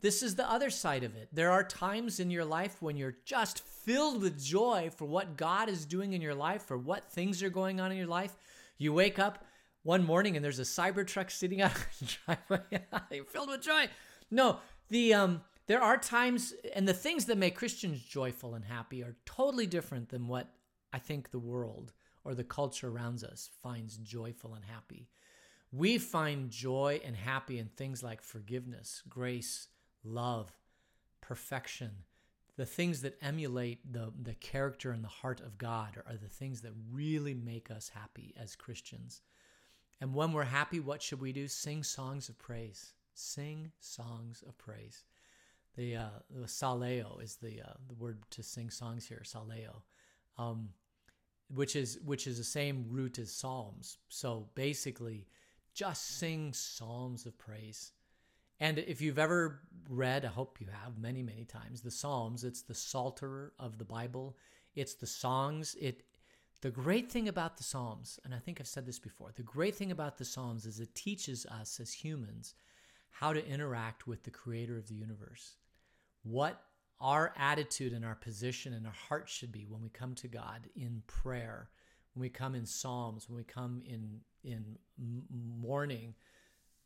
this 0.03 0.22
is 0.22 0.36
the 0.36 0.50
other 0.51 0.69
side 0.69 1.05
of 1.05 1.15
it. 1.15 1.29
There 1.31 1.50
are 1.50 1.63
times 1.63 2.19
in 2.19 2.29
your 2.29 2.43
life 2.43 2.81
when 2.81 2.98
you're 2.98 3.15
just 3.24 3.63
filled 3.63 4.22
with 4.22 4.43
joy 4.43 4.89
for 4.93 5.05
what 5.05 5.38
God 5.38 5.69
is 5.69 5.86
doing 5.86 6.12
in 6.12 6.22
your 6.22 6.36
life, 6.36 6.63
for 6.63 6.77
what 6.77 7.10
things 7.10 7.41
are 7.41 7.50
going 7.50 7.79
on 7.79 7.89
in 7.89 7.98
your 7.98 8.05
life. 8.05 8.36
You 8.77 8.91
wake 8.91 9.17
up 9.17 9.45
one 9.81 10.03
morning 10.03 10.36
and 10.36 10.43
there's 10.43 10.60
a 10.60 10.63
Cybertruck 10.63 11.31
sitting 11.31 11.62
out 11.63 11.72
the 12.00 12.17
driveway. 12.25 12.86
you're 13.12 13.24
filled 13.24 13.48
with 13.48 13.62
joy. 13.62 13.86
No, 14.29 14.57
the 14.89 15.13
um, 15.13 15.41
there 15.67 15.81
are 15.81 15.98
times, 15.98 16.53
and 16.75 16.86
the 16.86 16.93
things 16.93 17.24
that 17.25 17.38
make 17.38 17.55
Christians 17.55 18.01
joyful 18.01 18.55
and 18.55 18.65
happy 18.65 19.03
are 19.03 19.15
totally 19.25 19.67
different 19.67 20.10
than 20.10 20.27
what 20.27 20.50
I 20.91 21.00
think 21.00 21.31
the 21.31 21.39
world 21.39 21.93
or 22.25 22.36
the 22.36 22.43
culture 22.43 22.89
around 22.89 23.24
us 23.24 23.50
finds 23.62 23.95
joyful 24.00 24.53
and 24.53 24.65
happy. 24.65 25.07
We 25.72 25.98
find 25.98 26.50
joy 26.50 27.00
and 27.05 27.15
happy 27.15 27.57
in 27.57 27.67
things 27.67 28.03
like 28.03 28.22
forgiveness, 28.22 29.01
grace, 29.07 29.69
love, 30.03 30.51
perfection, 31.22 31.91
the 32.55 32.65
things 32.65 33.01
that 33.01 33.17
emulate 33.22 33.91
the, 33.91 34.12
the 34.22 34.36
character 34.36 34.91
and 34.91 35.03
the 35.03 35.07
heart 35.07 35.41
of 35.41 35.57
God 35.57 35.98
are, 36.05 36.15
the 36.15 36.27
things 36.29 36.62
that 36.62 36.74
really 36.91 37.33
make 37.33 37.72
us 37.72 37.89
happy 37.89 38.33
as 38.39 38.55
Christians. 38.55 39.22
And 40.00 40.13
when 40.13 40.33
we're 40.33 40.43
happy, 40.43 40.79
what 40.79 41.01
should 41.01 41.22
we 41.22 41.31
do? 41.31 41.48
Sing 41.48 41.83
songs 41.83 42.29
of 42.29 42.38
praise. 42.38 42.93
Sing 43.15 43.72
songs 43.79 44.43
of 44.48 44.57
praise. 44.57 45.03
The, 45.75 45.95
uh, 45.95 46.10
the 46.29 46.45
saleo 46.45 47.24
is 47.24 47.38
the 47.38 47.62
uh, 47.62 47.74
the 47.88 47.95
word 47.95 48.19
to 48.31 48.43
sing 48.43 48.69
songs 48.69 49.07
here. 49.07 49.24
Saleo, 49.25 49.81
um, 50.38 50.69
which 51.50 51.75
is 51.75 51.98
which 52.05 52.27
is 52.27 52.38
the 52.38 52.43
same 52.43 52.86
root 52.89 53.17
as 53.17 53.31
psalms. 53.31 53.98
So 54.07 54.50
basically, 54.53 55.25
just 55.74 56.19
sing 56.19 56.53
psalms 56.53 57.25
of 57.25 57.38
praise. 57.39 57.91
And 58.63 58.79
if 58.79 59.01
you've 59.01 59.20
ever 59.20 59.60
read, 59.89 60.24
I 60.24 60.29
hope 60.29 60.62
you 60.62 60.67
have 60.67 60.98
many, 60.98 61.22
many 61.22 61.43
times, 61.43 61.82
the 61.82 61.91
Psalms, 61.91 62.46
it's 62.46 62.62
the 62.62 62.74
Psalter 62.74 63.51
of 63.60 63.77
the 63.77 63.84
Bible. 63.84 64.38
It's 64.74 64.93
the 64.93 65.05
songs. 65.05 65.75
It 65.82 66.05
the 66.62 66.72
great 66.72 67.12
thing 67.12 67.27
about 67.27 67.58
the 67.58 67.63
Psalms, 67.63 68.22
and 68.24 68.34
I 68.34 68.38
think 68.38 68.62
I've 68.62 68.67
said 68.67 68.86
this 68.86 69.00
before, 69.00 69.34
the 69.36 69.43
great 69.43 69.75
thing 69.75 69.91
about 69.91 70.17
the 70.17 70.24
Psalms 70.24 70.65
is 70.65 70.79
it 70.79 70.96
teaches 70.96 71.46
us 71.48 71.77
as 71.82 71.91
humans 71.91 72.55
how 73.10 73.34
to 73.34 73.46
interact 73.46 74.08
with 74.08 74.24
the 74.24 74.32
creator 74.32 74.77
of 74.77 74.88
the 74.88 74.96
universe. 74.96 75.58
What 76.24 76.62
our 77.01 77.34
attitude 77.38 77.91
and 77.91 78.05
our 78.05 78.15
position 78.15 78.72
and 78.72 78.88
our 78.88 78.93
heart 78.93 79.27
should 79.27 79.51
be 79.51 79.65
when 79.67 79.82
we 79.82 79.89
come 79.89 80.15
to 80.15 80.29
God 80.29 80.70
in 80.74 81.03
prayer, 81.05 81.67
when 82.13 82.22
we 82.22 82.29
come 82.29 82.55
in 82.55 82.65
psalms, 82.65 83.27
when 83.27 83.36
we 83.36 83.43
come 83.43 83.82
in 83.86 84.22
in 84.46 84.77
mourning, 85.29 86.13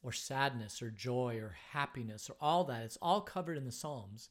or 0.01 0.11
sadness 0.11 0.81
or 0.81 0.89
joy 0.89 1.39
or 1.41 1.55
happiness 1.71 2.29
or 2.29 2.35
all 2.39 2.63
that. 2.65 2.83
It's 2.83 2.97
all 3.01 3.21
covered 3.21 3.57
in 3.57 3.65
the 3.65 3.71
Psalms. 3.71 4.29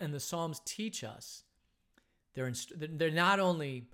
And 0.00 0.14
the 0.14 0.20
Psalms 0.20 0.60
teach 0.64 1.04
us 1.04 1.44
they're, 2.34 2.46
inst- 2.46 2.72
they're 2.76 3.10
not 3.10 3.40
only 3.40 3.88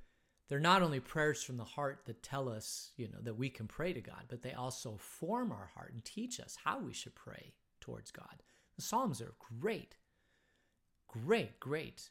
they're 0.49 0.59
not 0.59 0.83
only 0.83 0.99
prayers 0.99 1.43
from 1.43 1.59
the 1.59 1.65
heart 1.65 2.05
that 2.07 2.23
tell 2.23 2.49
us, 2.49 2.93
you 2.97 3.07
know, 3.09 3.19
that 3.23 3.37
we 3.37 3.51
can 3.51 3.67
pray 3.67 3.93
to 3.93 4.01
God, 4.01 4.25
but 4.29 4.41
they 4.41 4.55
also 4.55 4.97
form 4.97 5.53
our 5.53 5.71
heart 5.75 5.93
and 5.93 6.03
teach 6.03 6.41
us 6.41 6.57
how 6.65 6.79
we 6.81 6.95
should 6.95 7.15
pray 7.15 7.53
towards 7.83 8.11
God. 8.11 8.43
The 8.77 8.83
Psalms 8.83 9.21
are 9.21 9.35
great, 9.61 9.97
great, 11.07 11.61
great 11.61 12.09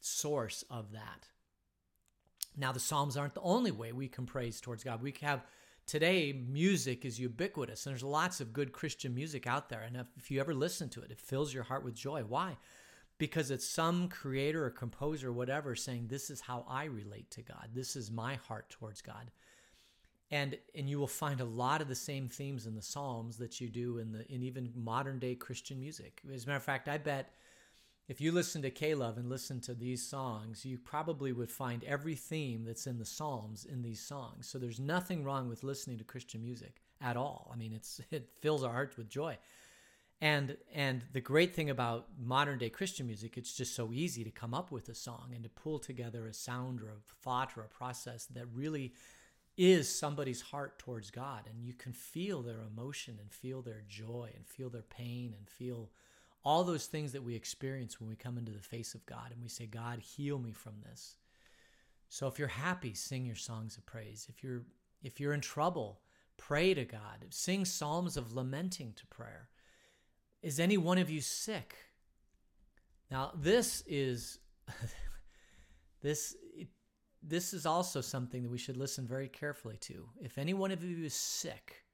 source 0.00 0.64
of 0.70 0.92
that. 0.92 1.28
Now, 2.56 2.72
the 2.72 2.80
Psalms 2.80 3.18
aren't 3.18 3.34
the 3.34 3.42
only 3.42 3.70
way 3.70 3.92
we 3.92 4.08
can 4.08 4.24
praise 4.24 4.62
towards 4.62 4.82
God. 4.82 5.02
We 5.02 5.14
have 5.20 5.44
today 5.88 6.44
music 6.46 7.04
is 7.04 7.18
ubiquitous 7.18 7.86
and 7.86 7.92
there's 7.92 8.04
lots 8.04 8.40
of 8.40 8.52
good 8.52 8.72
Christian 8.72 9.14
music 9.14 9.46
out 9.46 9.70
there. 9.70 9.80
And 9.80 9.96
if, 10.16 10.30
you 10.30 10.38
ever 10.38 10.54
listen 10.54 10.88
to 10.90 11.00
it, 11.00 11.10
it 11.10 11.18
fills 11.18 11.52
your 11.52 11.64
heart 11.64 11.82
with 11.82 11.94
joy. 11.94 12.22
Why? 12.22 12.56
Because 13.16 13.50
it's 13.50 13.66
some 13.66 14.08
creator 14.08 14.64
or 14.64 14.70
composer 14.70 15.30
or 15.30 15.32
whatever 15.32 15.74
saying, 15.74 16.06
This 16.06 16.30
is 16.30 16.42
how 16.42 16.64
I 16.68 16.84
relate 16.84 17.30
to 17.32 17.42
God. 17.42 17.70
This 17.74 17.96
is 17.96 18.12
my 18.12 18.36
heart 18.36 18.70
towards 18.70 19.00
God. 19.00 19.32
And 20.30 20.58
and 20.74 20.88
you 20.88 21.00
will 21.00 21.08
find 21.08 21.40
a 21.40 21.44
lot 21.44 21.80
of 21.80 21.88
the 21.88 21.94
same 21.94 22.28
themes 22.28 22.66
in 22.66 22.76
the 22.76 22.82
Psalms 22.82 23.38
that 23.38 23.60
you 23.60 23.68
do 23.70 23.98
in 23.98 24.12
the 24.12 24.30
in 24.30 24.42
even 24.42 24.70
modern 24.76 25.18
day 25.18 25.34
Christian 25.34 25.80
music. 25.80 26.20
As 26.32 26.44
a 26.44 26.46
matter 26.46 26.58
of 26.58 26.62
fact, 26.62 26.86
I 26.86 26.98
bet 26.98 27.32
if 28.08 28.22
you 28.22 28.32
listen 28.32 28.62
to 28.62 28.70
K-LOVE 28.70 29.18
and 29.18 29.28
listen 29.28 29.60
to 29.60 29.74
these 29.74 30.02
songs, 30.02 30.64
you 30.64 30.78
probably 30.78 31.30
would 31.30 31.50
find 31.50 31.84
every 31.84 32.14
theme 32.14 32.64
that's 32.64 32.86
in 32.86 32.98
the 32.98 33.04
Psalms 33.04 33.66
in 33.66 33.82
these 33.82 34.00
songs. 34.00 34.48
So 34.48 34.58
there's 34.58 34.80
nothing 34.80 35.24
wrong 35.24 35.46
with 35.46 35.62
listening 35.62 35.98
to 35.98 36.04
Christian 36.04 36.42
music 36.42 36.80
at 37.02 37.18
all. 37.18 37.50
I 37.52 37.56
mean, 37.56 37.74
it's 37.74 38.00
it 38.10 38.30
fills 38.40 38.64
our 38.64 38.72
hearts 38.72 38.96
with 38.96 39.10
joy. 39.10 39.36
And 40.20 40.56
and 40.74 41.04
the 41.12 41.20
great 41.20 41.54
thing 41.54 41.68
about 41.68 42.06
modern 42.18 42.58
day 42.58 42.70
Christian 42.70 43.06
music, 43.06 43.36
it's 43.36 43.52
just 43.52 43.76
so 43.76 43.92
easy 43.92 44.24
to 44.24 44.30
come 44.30 44.54
up 44.54 44.72
with 44.72 44.88
a 44.88 44.94
song 44.94 45.32
and 45.34 45.44
to 45.44 45.50
pull 45.50 45.78
together 45.78 46.26
a 46.26 46.34
sound 46.34 46.80
or 46.80 46.88
a 46.88 47.14
thought 47.22 47.56
or 47.56 47.62
a 47.62 47.68
process 47.68 48.24
that 48.34 48.46
really 48.54 48.94
is 49.58 49.94
somebody's 49.94 50.40
heart 50.40 50.78
towards 50.78 51.10
God. 51.10 51.42
And 51.48 51.62
you 51.62 51.74
can 51.74 51.92
feel 51.92 52.40
their 52.40 52.62
emotion 52.62 53.18
and 53.20 53.30
feel 53.30 53.60
their 53.60 53.82
joy 53.86 54.30
and 54.34 54.46
feel 54.46 54.70
their 54.70 54.82
pain 54.82 55.34
and 55.36 55.46
feel 55.48 55.90
all 56.48 56.64
those 56.64 56.86
things 56.86 57.12
that 57.12 57.22
we 57.22 57.34
experience 57.34 58.00
when 58.00 58.08
we 58.08 58.16
come 58.16 58.38
into 58.38 58.50
the 58.50 58.58
face 58.58 58.94
of 58.94 59.04
God 59.04 59.32
and 59.32 59.42
we 59.42 59.50
say, 59.50 59.66
God, 59.66 59.98
heal 59.98 60.38
me 60.38 60.52
from 60.52 60.72
this. 60.82 61.18
So 62.08 62.26
if 62.26 62.38
you're 62.38 62.48
happy, 62.48 62.94
sing 62.94 63.26
your 63.26 63.36
songs 63.36 63.76
of 63.76 63.84
praise. 63.84 64.26
If 64.30 64.42
you're 64.42 64.62
if 65.02 65.20
you're 65.20 65.34
in 65.34 65.42
trouble, 65.42 66.00
pray 66.38 66.72
to 66.72 66.86
God. 66.86 67.26
Sing 67.28 67.66
psalms 67.66 68.16
of 68.16 68.32
lamenting 68.32 68.94
to 68.94 69.06
prayer. 69.08 69.50
Is 70.42 70.58
any 70.58 70.78
one 70.78 70.96
of 70.96 71.10
you 71.10 71.20
sick? 71.20 71.76
Now, 73.10 73.32
this 73.36 73.82
is 73.86 74.38
this 76.00 76.34
this 77.22 77.52
is 77.52 77.66
also 77.66 78.00
something 78.00 78.42
that 78.42 78.50
we 78.50 78.56
should 78.56 78.78
listen 78.78 79.06
very 79.06 79.28
carefully 79.28 79.76
to. 79.82 80.08
If 80.22 80.38
any 80.38 80.54
one 80.54 80.70
of 80.70 80.82
you 80.82 81.04
is 81.04 81.12
sick, 81.12 81.84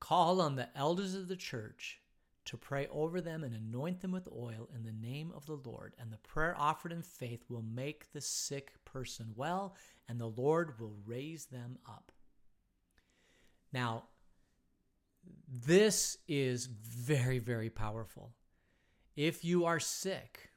call 0.00 0.40
on 0.40 0.56
the 0.56 0.74
elders 0.74 1.14
of 1.14 1.28
the 1.28 1.36
church 1.36 2.00
to 2.46 2.56
pray 2.56 2.86
over 2.90 3.20
them 3.20 3.42
and 3.42 3.54
anoint 3.54 4.00
them 4.00 4.12
with 4.12 4.28
oil 4.28 4.68
in 4.74 4.84
the 4.84 4.92
name 4.92 5.32
of 5.34 5.46
the 5.46 5.60
Lord. 5.64 5.94
And 5.98 6.12
the 6.12 6.18
prayer 6.18 6.54
offered 6.58 6.92
in 6.92 7.02
faith 7.02 7.44
will 7.48 7.62
make 7.62 8.12
the 8.12 8.20
sick 8.20 8.72
person 8.84 9.32
well, 9.34 9.76
and 10.08 10.20
the 10.20 10.26
Lord 10.26 10.78
will 10.78 10.96
raise 11.06 11.46
them 11.46 11.78
up. 11.88 12.12
Now, 13.72 14.04
this 15.48 16.18
is 16.28 16.66
very, 16.66 17.38
very 17.38 17.70
powerful. 17.70 18.32
If 19.16 19.44
you 19.44 19.64
are 19.64 19.80
sick, 19.80 20.50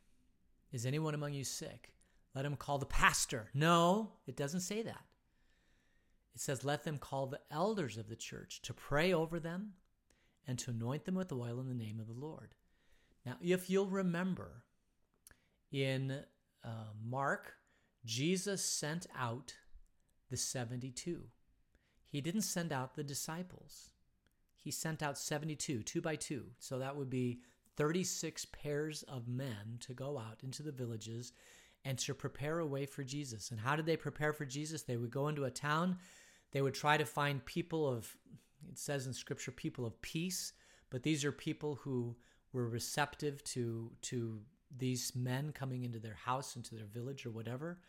is 0.71 0.85
anyone 0.85 1.13
among 1.13 1.33
you 1.33 1.43
sick? 1.43 1.93
Let 2.35 2.45
him 2.45 2.55
call 2.55 2.77
the 2.77 2.85
pastor. 2.85 3.49
No, 3.53 4.11
it 4.27 4.35
doesn't 4.35 4.61
say 4.61 4.81
that. 4.81 5.05
It 6.35 6.41
says, 6.41 6.63
let 6.63 6.83
them 6.83 6.97
call 6.97 7.27
the 7.27 7.39
elders 7.49 7.97
of 7.97 8.09
the 8.09 8.15
church 8.15 8.61
to 8.63 8.73
pray 8.73 9.13
over 9.13 9.39
them 9.39 9.73
and 10.47 10.57
to 10.59 10.71
anoint 10.71 11.05
them 11.05 11.15
with 11.15 11.31
oil 11.31 11.59
in 11.59 11.67
the 11.67 11.73
name 11.73 11.99
of 11.99 12.07
the 12.07 12.13
Lord. 12.13 12.55
Now, 13.25 13.35
if 13.41 13.69
you'll 13.69 13.87
remember, 13.87 14.63
in 15.71 16.23
uh, 16.63 16.69
Mark, 17.05 17.53
Jesus 18.05 18.63
sent 18.63 19.05
out 19.17 19.53
the 20.29 20.37
72. 20.37 21.23
He 22.05 22.21
didn't 22.21 22.41
send 22.41 22.71
out 22.71 22.95
the 22.95 23.03
disciples 23.03 23.89
he 24.67 24.71
sent 24.71 25.01
out 25.01 25.17
72, 25.17 25.83
two 25.83 26.01
by 26.01 26.17
two. 26.17 26.43
So 26.59 26.79
that 26.79 26.97
would 26.97 27.09
be 27.09 27.39
36 27.77 28.43
pairs 28.47 29.01
of 29.03 29.25
men 29.25 29.77
to 29.79 29.93
go 29.93 30.17
out 30.17 30.39
into 30.43 30.61
the 30.61 30.73
villages 30.73 31.31
and 31.85 31.97
to 31.99 32.13
prepare 32.13 32.59
a 32.59 32.65
way 32.65 32.85
for 32.85 33.01
Jesus. 33.01 33.51
And 33.51 33.61
how 33.61 33.77
did 33.77 33.85
they 33.85 33.95
prepare 33.95 34.33
for 34.33 34.43
Jesus? 34.43 34.83
They 34.83 34.97
would 34.97 35.09
go 35.09 35.29
into 35.29 35.45
a 35.45 35.49
town, 35.49 35.99
they 36.51 36.61
would 36.61 36.73
try 36.73 36.97
to 36.97 37.05
find 37.05 37.45
people 37.45 37.87
of, 37.87 38.13
it 38.69 38.77
says 38.77 39.07
in 39.07 39.13
scripture, 39.13 39.51
people 39.51 39.85
of 39.85 40.01
peace, 40.01 40.53
but 40.89 41.03
these 41.03 41.25
are 41.25 41.31
people 41.31 41.75
who 41.75 42.15
were 42.53 42.67
receptive 42.67 43.43
to, 43.43 43.91
to 44.01 44.39
these 44.75 45.15
men 45.15 45.51
coming 45.51 45.83
into 45.83 45.99
their 45.99 46.15
house, 46.15 46.55
into 46.55 46.75
their 46.75 46.85
village 46.85 47.25
or 47.25 47.31
whatever. 47.31 47.79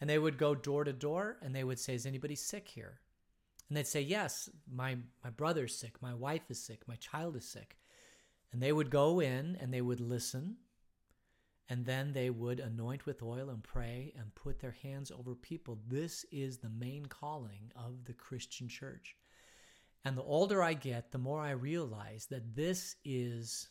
And 0.00 0.08
they 0.10 0.18
would 0.18 0.38
go 0.38 0.54
door 0.54 0.84
to 0.84 0.92
door 0.92 1.36
and 1.42 1.54
they 1.54 1.64
would 1.64 1.78
say, 1.78 1.94
Is 1.94 2.06
anybody 2.06 2.34
sick 2.34 2.68
here? 2.68 3.00
And 3.68 3.76
they'd 3.76 3.86
say, 3.86 4.00
Yes, 4.00 4.48
my, 4.70 4.96
my 5.22 5.30
brother's 5.30 5.76
sick, 5.76 6.00
my 6.00 6.14
wife 6.14 6.50
is 6.50 6.60
sick, 6.60 6.82
my 6.86 6.96
child 6.96 7.36
is 7.36 7.44
sick. 7.44 7.76
And 8.52 8.62
they 8.62 8.72
would 8.72 8.90
go 8.90 9.20
in 9.20 9.56
and 9.60 9.72
they 9.72 9.80
would 9.80 10.00
listen. 10.00 10.56
And 11.68 11.86
then 11.86 12.12
they 12.12 12.28
would 12.28 12.60
anoint 12.60 13.06
with 13.06 13.22
oil 13.22 13.48
and 13.48 13.62
pray 13.62 14.12
and 14.18 14.34
put 14.34 14.60
their 14.60 14.76
hands 14.82 15.10
over 15.10 15.34
people. 15.34 15.78
This 15.88 16.26
is 16.30 16.58
the 16.58 16.68
main 16.68 17.06
calling 17.06 17.72
of 17.74 18.04
the 18.04 18.12
Christian 18.12 18.68
church. 18.68 19.16
And 20.04 20.16
the 20.16 20.22
older 20.22 20.62
I 20.62 20.74
get, 20.74 21.12
the 21.12 21.18
more 21.18 21.40
I 21.40 21.52
realize 21.52 22.26
that 22.26 22.54
this 22.54 22.96
is 23.04 23.68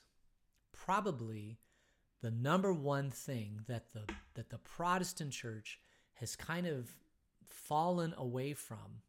probably 0.71 1.59
the 2.21 2.31
number 2.31 2.73
one 2.73 3.11
thing 3.11 3.59
that 3.67 3.91
the 3.93 4.01
that 4.33 4.49
the 4.49 4.57
Protestant 4.57 5.31
church 5.31 5.79
has 6.15 6.35
kind 6.35 6.65
of 6.65 6.89
fallen 7.45 8.13
away 8.17 8.53
from 8.53 9.01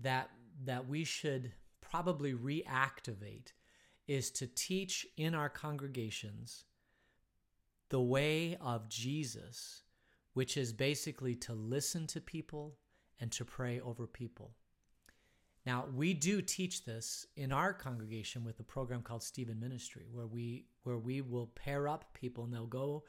that 0.00 0.30
that 0.64 0.86
we 0.86 1.04
should 1.04 1.52
probably 1.80 2.34
reactivate 2.34 3.52
is 4.06 4.30
to 4.30 4.46
teach 4.46 5.06
in 5.16 5.34
our 5.34 5.48
congregations 5.48 6.64
the 7.88 8.00
way 8.00 8.56
of 8.60 8.88
Jesus, 8.88 9.82
which 10.34 10.56
is 10.56 10.72
basically 10.72 11.34
to 11.34 11.54
listen 11.54 12.06
to 12.08 12.20
people 12.20 12.76
and 13.20 13.32
to 13.32 13.44
pray 13.44 13.80
over 13.80 14.06
people. 14.06 14.54
Now, 15.66 15.86
we 15.92 16.14
do 16.14 16.40
teach 16.40 16.84
this 16.84 17.26
in 17.34 17.50
our 17.50 17.74
congregation 17.74 18.44
with 18.44 18.60
a 18.60 18.62
program 18.62 19.02
called 19.02 19.24
Stephen 19.24 19.58
Ministry, 19.58 20.06
where 20.12 20.28
we 20.28 20.66
where 20.84 20.96
we 20.96 21.20
will 21.20 21.48
pair 21.48 21.88
up 21.88 22.14
people 22.14 22.44
and 22.44 22.54
they'll 22.54 22.66
go 22.66 23.02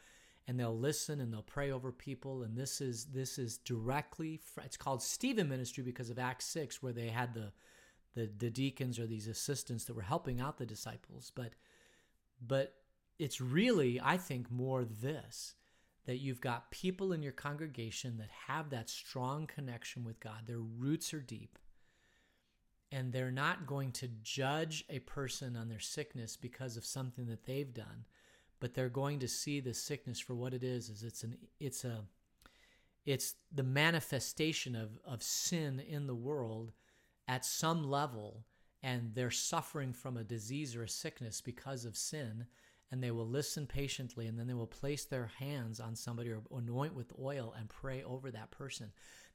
and 0.47 0.59
they'll 0.59 0.77
listen 0.77 1.21
and 1.21 1.31
they'll 1.31 1.43
pray 1.43 1.71
over 1.71 1.91
people. 1.91 2.41
And 2.41 2.57
this 2.57 2.81
is 2.81 3.05
this 3.05 3.37
is 3.37 3.59
directly 3.59 4.41
it's 4.63 4.77
called 4.77 5.03
stephen 5.03 5.47
ministry 5.47 5.83
because 5.83 6.09
of 6.09 6.17
acts 6.17 6.45
6 6.45 6.81
where 6.81 6.93
they 6.93 7.09
had 7.09 7.35
the, 7.35 7.51
the 8.15 8.29
the 8.39 8.49
deacons 8.49 8.97
or 8.97 9.05
these 9.05 9.27
assistants 9.27 9.85
that 9.85 9.95
were 9.95 10.01
helping 10.01 10.41
out 10.41 10.57
the 10.57 10.65
disciples. 10.65 11.31
But 11.35 11.51
but 12.45 12.73
it's 13.19 13.41
really 13.41 13.99
i 14.03 14.15
think 14.15 14.51
more 14.51 14.85
this 14.85 15.55
that 16.05 16.17
you've 16.17 16.39
got 16.39 16.71
people 16.71 17.11
in 17.11 17.23
your 17.23 17.31
congregation 17.31 18.17
that 18.17 18.29
have 18.47 18.69
that 18.69 18.89
strong 18.89 19.45
connection 19.45 20.03
with 20.03 20.19
god. 20.19 20.45
Their 20.45 20.59
roots 20.59 21.13
are 21.13 21.19
deep 21.19 21.59
and 22.91 23.11
they're 23.11 23.31
not 23.31 23.67
going 23.67 23.91
to 23.91 24.07
judge 24.23 24.85
a 24.89 24.99
person 24.99 25.55
on 25.55 25.67
their 25.67 25.79
sickness 25.79 26.37
because 26.37 26.77
of 26.77 26.85
something 26.85 27.25
that 27.27 27.45
they've 27.45 27.73
done 27.73 28.05
but 28.59 28.73
they're 28.73 28.89
going 28.89 29.19
to 29.19 29.27
see 29.27 29.59
the 29.59 29.73
sickness 29.73 30.19
for 30.19 30.35
what 30.35 30.53
it 30.53 30.63
is 30.63 30.89
is 30.89 31.03
it's 31.03 31.23
an 31.23 31.37
it's 31.59 31.83
a 31.83 32.03
it's 33.05 33.35
the 33.53 33.63
manifestation 33.63 34.75
of 34.75 34.99
of 35.05 35.21
sin 35.23 35.79
in 35.79 36.07
the 36.07 36.15
world 36.15 36.71
at 37.27 37.45
some 37.45 37.83
level 37.83 38.45
and 38.83 39.11
they're 39.13 39.31
suffering 39.31 39.91
from 39.91 40.17
a 40.17 40.23
disease 40.23 40.75
or 40.75 40.83
a 40.83 40.89
sickness 40.89 41.41
because 41.41 41.85
of 41.85 41.97
sin 41.97 42.45
and 42.91 43.03
they 43.03 43.11
will 43.11 43.27
listen 43.27 43.67
patiently 43.67 44.27
and 44.27 44.39
then 44.39 44.47
they 44.47 44.53
will 44.53 44.67
place 44.67 45.03
their 45.05 45.29
hands 45.39 45.79
on 45.79 45.95
somebody 45.95 46.29
or 46.29 46.41
anoint 46.55 46.93
with 46.93 47.11
oil 47.19 47.53
and 47.57 47.67
pray 47.67 48.01
over 48.03 48.31
that 48.31 48.51
person. 48.51 48.91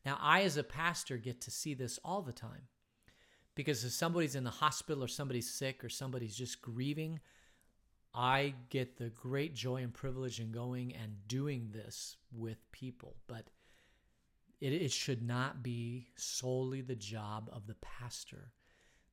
Now 0.07 0.17
i 0.21 0.43
as 0.43 0.57
a 0.57 0.65
pastor 0.65 1.17
get 1.19 1.41
to 1.43 1.51
see 1.51 1.75
this 1.75 1.99
all 2.05 2.23
the 2.23 2.33
time 2.33 2.63
because 3.55 3.85
if 3.85 3.93
somebody's 3.93 4.35
in 4.35 4.45
the 4.45 4.51
hospital 4.51 5.05
or 5.05 5.09
somebody's 5.09 5.51
sick 5.51 5.85
or 5.85 5.89
somebody's 5.89 6.37
just 6.37 6.63
grieving 6.63 7.21
I 8.15 8.55
get 8.69 8.99
the 8.99 9.09
great 9.09 9.55
joy 9.55 9.83
and 9.83 9.93
privilege 9.93 10.39
in 10.39 10.53
going 10.53 10.95
and 10.95 11.17
doing 11.29 11.71
this 11.73 12.17
with 12.31 12.59
people, 12.71 13.17
but 13.27 13.49
it, 14.61 14.73
it 14.73 14.93
should 14.93 15.23
not 15.23 15.63
be 15.63 16.09
solely 16.15 16.83
the 16.83 16.95
job 16.95 17.49
of 17.53 17.67
the 17.67 17.77
pastor. 17.77 18.53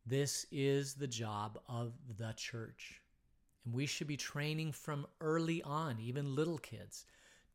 This 0.06 0.45
is 0.52 0.95
the 0.95 1.08
job 1.08 1.60
of 1.69 1.93
the 2.17 2.34
church. 2.36 3.02
And 3.63 3.73
we 3.73 3.86
should 3.86 4.08
be 4.08 4.17
training 4.17 4.73
from 4.73 5.08
early 5.21 5.63
on, 5.63 5.99
even 6.02 6.36
little 6.36 6.58
kids, 6.58 7.06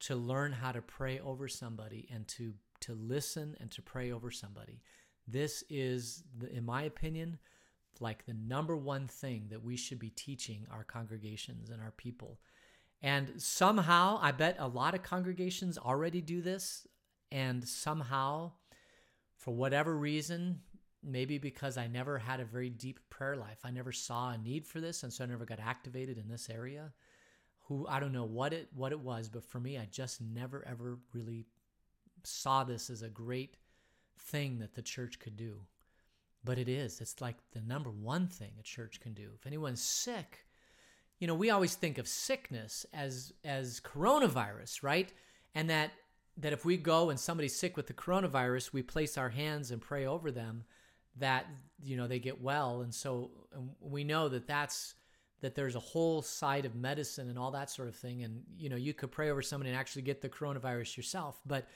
to 0.01 0.17
learn 0.17 0.53
how 0.53 0.73
to 0.73 0.81
pray 0.81 1.21
over 1.21 1.47
somebody 1.47 2.09
and 2.11 2.27
to, 2.29 2.55
to 2.81 2.95
listen 2.95 3.55
and 3.61 3.71
to 3.73 3.83
pray 3.83 4.13
over 4.13 4.31
somebody. 4.31 4.81
This 5.27 5.65
is, 5.71 6.23
in 6.51 6.65
my 6.65 6.83
opinion, 6.83 7.39
like 8.01 8.27
the 8.27 8.35
number 8.35 8.77
one 8.77 9.07
thing 9.07 9.47
that 9.51 9.63
we 9.63 9.77
should 9.77 9.99
be 9.99 10.11
teaching 10.11 10.67
our 10.71 10.85
congregations 10.85 11.71
and 11.71 11.81
our 11.81 11.93
people. 11.93 12.39
And 13.03 13.41
somehow, 13.41 14.19
I 14.21 14.33
bet 14.33 14.57
a 14.59 14.69
lot 14.69 14.95
of 14.95 15.03
congregations 15.03 15.79
already 15.79 16.21
do 16.21 16.41
this. 16.41 16.87
And 17.31 17.67
somehow, 17.67 18.53
for 19.37 19.55
whatever 19.55 19.97
reason, 19.97 20.61
maybe 21.03 21.39
because 21.39 21.77
I 21.77 21.87
never 21.87 22.19
had 22.19 22.41
a 22.41 22.45
very 22.45 22.71
deep 22.71 22.99
prayer 23.11 23.37
life, 23.37 23.59
I 23.65 23.71
never 23.71 23.93
saw 23.93 24.31
a 24.31 24.39
need 24.39 24.67
for 24.67 24.81
this. 24.81 25.03
And 25.03 25.13
so 25.13 25.25
I 25.25 25.27
never 25.27 25.45
got 25.45 25.61
activated 25.61 26.17
in 26.19 26.29
this 26.29 26.49
area. 26.49 26.93
Who 27.69 27.87
I 27.89 27.99
don't 27.99 28.13
know 28.13 28.25
what 28.25 28.53
it 28.53 28.69
what 28.75 28.93
it 28.93 29.01
was, 29.01 29.31
but 29.31 29.45
for 29.45 29.59
me, 29.59 29.79
I 29.79 29.89
just 29.91 30.21
never 30.21 30.67
ever 30.69 30.99
really 31.15 31.47
saw 32.23 32.63
this 32.63 32.91
as 32.91 33.03
a 33.03 33.09
great 33.09 33.57
thing 34.19 34.59
that 34.59 34.75
the 34.75 34.83
church 34.83 35.19
could 35.19 35.37
do. 35.37 35.61
But 36.45 36.59
it 36.59 36.69
is. 36.69 37.01
It's 37.01 37.21
like 37.21 37.37
the 37.53 37.61
number 37.61 37.91
one 37.91 38.29
thing 38.29 38.53
a 38.59 38.63
church 38.63 39.01
can 39.01 39.15
do. 39.15 39.31
If 39.35 39.47
anyone's 39.47 39.83
sick, 39.83 40.47
you 41.19 41.27
know, 41.27 41.35
we 41.35 41.51
always 41.51 41.75
think 41.75 41.97
of 41.99 42.07
sickness 42.07 42.85
as 42.93 43.33
as 43.45 43.81
coronavirus, 43.81 44.83
right? 44.83 45.13
And 45.55 45.71
that 45.71 45.93
that 46.37 46.53
if 46.53 46.65
we 46.65 46.77
go 46.77 47.11
and 47.11 47.19
somebody's 47.19 47.57
sick 47.57 47.77
with 47.77 47.87
the 47.87 47.95
coronavirus, 47.95 48.73
we 48.73 48.83
place 48.83 49.17
our 49.17 49.31
hands 49.31 49.71
and 49.71 49.81
pray 49.81 50.05
over 50.05 50.31
them 50.31 50.65
that 51.17 51.47
you 51.83 51.97
know 51.97 52.09
they 52.09 52.19
get 52.19 52.43
well 52.43 52.81
and 52.81 52.93
so 52.93 53.31
and 53.55 53.71
we 53.81 54.03
know 54.03 54.29
that 54.29 54.49
that's 54.49 54.97
that 55.45 55.55
there's 55.55 55.77
a 55.77 55.81
whole 55.81 56.23
side 56.23 56.65
of 56.65 56.75
medicine 56.75 57.29
and 57.29 57.39
all 57.39 57.51
that 57.51 57.71
sort 57.71 57.87
of 57.87 57.95
thing. 57.95 58.23
And, 58.23 58.43
you 58.57 58.71
know, 58.71 58.77
you 58.77 58.95
could 58.95 59.13
pray 59.13 59.29
over 59.29 59.43
somebody 59.43 59.69
and 59.69 59.79
actually 59.79 60.01
get 60.01 60.23
the 60.23 60.29
coronavirus 60.31 60.97
yourself. 60.97 61.39
But 61.45 61.69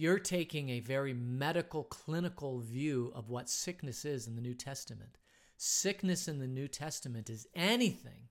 you're 0.00 0.18
taking 0.18 0.70
a 0.70 0.80
very 0.80 1.12
medical, 1.12 1.84
clinical 1.84 2.60
view 2.60 3.12
of 3.14 3.28
what 3.28 3.50
sickness 3.50 4.06
is 4.06 4.26
in 4.26 4.34
the 4.34 4.40
New 4.40 4.54
Testament. 4.54 5.18
Sickness 5.58 6.26
in 6.26 6.38
the 6.38 6.46
New 6.46 6.68
Testament 6.68 7.28
is 7.28 7.46
anything 7.54 8.30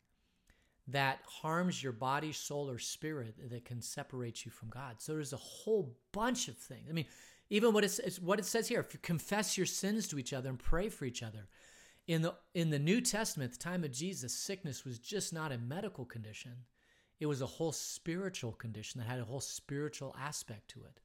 that 0.87 1.19
harms 1.27 1.83
your 1.83 1.91
body, 1.91 2.31
soul, 2.31 2.71
or 2.71 2.79
spirit 2.79 3.35
that 3.51 3.65
can 3.65 3.83
separate 3.83 4.45
you 4.45 4.49
from 4.49 4.69
God. 4.69 4.95
So 4.97 5.13
there's 5.13 5.31
a 5.31 5.37
whole 5.37 5.95
bunch 6.11 6.47
of 6.47 6.57
things. 6.57 6.87
I 6.89 6.91
mean, 6.91 7.05
even 7.51 7.71
what 7.71 7.83
it, 7.83 8.19
what 8.19 8.39
it 8.39 8.45
says 8.45 8.67
here, 8.67 8.79
if 8.79 8.91
you 8.95 8.99
confess 9.03 9.55
your 9.55 9.67
sins 9.67 10.07
to 10.07 10.17
each 10.17 10.33
other 10.33 10.49
and 10.49 10.57
pray 10.57 10.89
for 10.89 11.05
each 11.05 11.21
other. 11.21 11.47
In 12.07 12.23
the, 12.23 12.33
in 12.55 12.71
the 12.71 12.79
New 12.79 12.99
Testament, 12.99 13.51
the 13.51 13.59
time 13.59 13.83
of 13.83 13.91
Jesus, 13.91 14.33
sickness 14.33 14.85
was 14.85 14.97
just 14.97 15.33
not 15.33 15.51
a 15.51 15.59
medical 15.59 16.05
condition. 16.05 16.53
It 17.19 17.27
was 17.27 17.43
a 17.43 17.45
whole 17.45 17.73
spiritual 17.73 18.53
condition 18.53 18.99
that 18.99 19.07
had 19.07 19.19
a 19.19 19.25
whole 19.25 19.39
spiritual 19.39 20.15
aspect 20.19 20.69
to 20.69 20.79
it. 20.79 20.99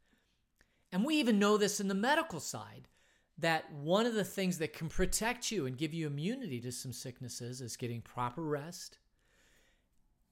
And 0.95 1.05
we 1.05 1.17
even 1.17 1.41
know 1.41 1.57
this 1.57 1.81
in 1.81 1.89
the 1.89 1.95
medical 1.95 2.39
side 2.39 2.87
that 3.39 3.73
one 3.73 4.07
of 4.07 4.15
the 4.15 4.23
things 4.23 4.59
that 4.59 4.73
can 4.73 4.89
protect 4.89 5.51
you 5.51 5.67
and 5.67 5.77
give 5.77 5.93
you 5.93 6.07
immunity 6.07 6.61
to 6.61 6.71
some 6.71 6.93
sicknesses 6.93 7.61
is 7.61 7.77
getting 7.77 8.01
proper 8.01 8.43
rest, 8.43 8.99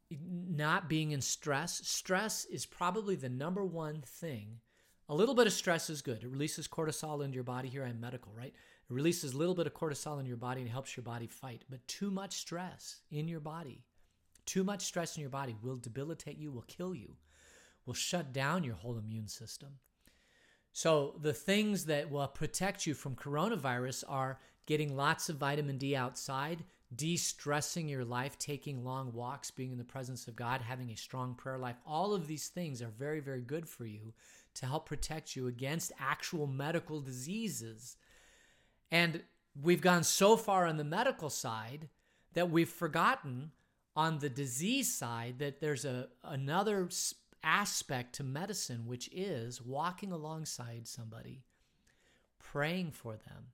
not 0.08 0.88
being 0.88 1.10
in 1.10 1.20
stress. 1.20 1.84
Stress 1.84 2.44
is 2.44 2.64
probably 2.64 3.16
the 3.16 3.28
number 3.28 3.64
one 3.64 4.02
thing. 4.06 4.60
A 5.08 5.14
little 5.16 5.34
bit 5.34 5.48
of 5.48 5.52
stress 5.52 5.90
is 5.90 6.00
good. 6.00 6.22
It 6.22 6.30
releases 6.30 6.68
cortisol 6.68 7.24
into 7.24 7.34
your 7.34 7.42
body. 7.42 7.68
Here 7.68 7.84
I'm 7.84 8.00
medical, 8.00 8.32
right? 8.32 8.54
It 8.54 8.94
releases 8.94 9.32
a 9.32 9.38
little 9.38 9.56
bit 9.56 9.66
of 9.66 9.74
cortisol 9.74 10.20
in 10.20 10.26
your 10.26 10.36
body 10.36 10.60
and 10.60 10.70
helps 10.70 10.96
your 10.96 11.02
body 11.02 11.26
fight. 11.26 11.64
But 11.68 11.88
too 11.88 12.12
much 12.12 12.36
stress 12.36 13.00
in 13.10 13.26
your 13.26 13.40
body, 13.40 13.82
too 14.46 14.62
much 14.62 14.82
stress 14.84 15.16
in 15.16 15.22
your 15.22 15.30
body 15.30 15.56
will 15.60 15.76
debilitate 15.76 16.38
you, 16.38 16.52
will 16.52 16.62
kill 16.62 16.94
you, 16.94 17.16
will 17.84 17.94
shut 17.94 18.32
down 18.32 18.62
your 18.62 18.76
whole 18.76 18.96
immune 18.96 19.26
system. 19.26 19.80
So, 20.72 21.14
the 21.20 21.34
things 21.34 21.84
that 21.86 22.10
will 22.10 22.26
protect 22.28 22.86
you 22.86 22.94
from 22.94 23.14
coronavirus 23.14 24.04
are 24.08 24.40
getting 24.66 24.96
lots 24.96 25.28
of 25.28 25.36
vitamin 25.36 25.76
D 25.76 25.94
outside, 25.94 26.64
de 26.94 27.16
stressing 27.16 27.88
your 27.88 28.04
life, 28.04 28.38
taking 28.38 28.84
long 28.84 29.12
walks, 29.12 29.50
being 29.50 29.72
in 29.72 29.78
the 29.78 29.84
presence 29.84 30.28
of 30.28 30.36
God, 30.36 30.62
having 30.62 30.90
a 30.90 30.96
strong 30.96 31.34
prayer 31.34 31.58
life. 31.58 31.76
All 31.86 32.14
of 32.14 32.26
these 32.26 32.48
things 32.48 32.80
are 32.80 32.92
very, 32.98 33.20
very 33.20 33.42
good 33.42 33.68
for 33.68 33.84
you 33.84 34.14
to 34.54 34.66
help 34.66 34.86
protect 34.86 35.36
you 35.36 35.46
against 35.46 35.92
actual 35.98 36.46
medical 36.46 37.00
diseases. 37.00 37.96
And 38.90 39.22
we've 39.60 39.80
gone 39.80 40.04
so 40.04 40.36
far 40.36 40.66
on 40.66 40.76
the 40.76 40.84
medical 40.84 41.30
side 41.30 41.88
that 42.34 42.50
we've 42.50 42.68
forgotten 42.68 43.52
on 43.94 44.18
the 44.18 44.30
disease 44.30 44.94
side 44.94 45.38
that 45.38 45.60
there's 45.60 45.84
a 45.84 46.08
another 46.24 46.88
aspect 47.42 48.14
to 48.14 48.24
medicine 48.24 48.86
which 48.86 49.08
is 49.12 49.60
walking 49.60 50.12
alongside 50.12 50.86
somebody 50.86 51.44
praying 52.38 52.90
for 52.90 53.16
them 53.16 53.46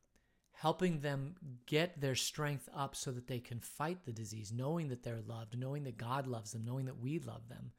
helping 0.61 1.01
them 1.01 1.37
get 1.66 2.01
their 2.01 2.16
strength 2.16 2.68
up 2.74 2.96
so 2.96 3.12
that 3.12 3.29
they 3.29 3.38
can 3.38 3.61
fight 3.61 4.05
the 4.05 4.12
disease, 4.12 4.53
knowing 4.53 4.88
that 4.88 5.05
they're 5.05 5.20
loved, 5.24 5.57
knowing 5.57 5.85
that 5.85 5.96
God 5.96 6.27
loves 6.27 6.51
them, 6.51 6.64
knowing 6.64 6.87
that 6.87 7.01
we 7.01 7.20
love 7.20 7.48
them, 7.48 7.70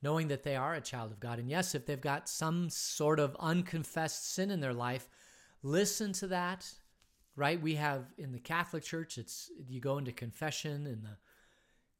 knowing 0.00 0.28
that 0.28 0.42
they 0.42 0.56
are 0.56 0.74
a 0.74 0.80
child 0.80 1.12
of 1.12 1.20
God. 1.20 1.38
And 1.38 1.50
yes, 1.50 1.74
if 1.74 1.84
they've 1.84 2.00
got 2.00 2.28
some 2.28 2.70
sort 2.70 3.20
of 3.20 3.36
unconfessed 3.38 4.32
sin 4.32 4.50
in 4.50 4.60
their 4.60 4.72
life, 4.72 5.06
listen 5.62 6.12
to 6.14 6.28
that. 6.28 6.66
Right? 7.36 7.60
We 7.60 7.74
have 7.74 8.04
in 8.16 8.32
the 8.32 8.38
Catholic 8.38 8.84
Church, 8.84 9.18
it's 9.18 9.50
you 9.68 9.80
go 9.80 9.98
into 9.98 10.12
confession 10.12 10.86
in 10.86 11.02
the 11.02 11.18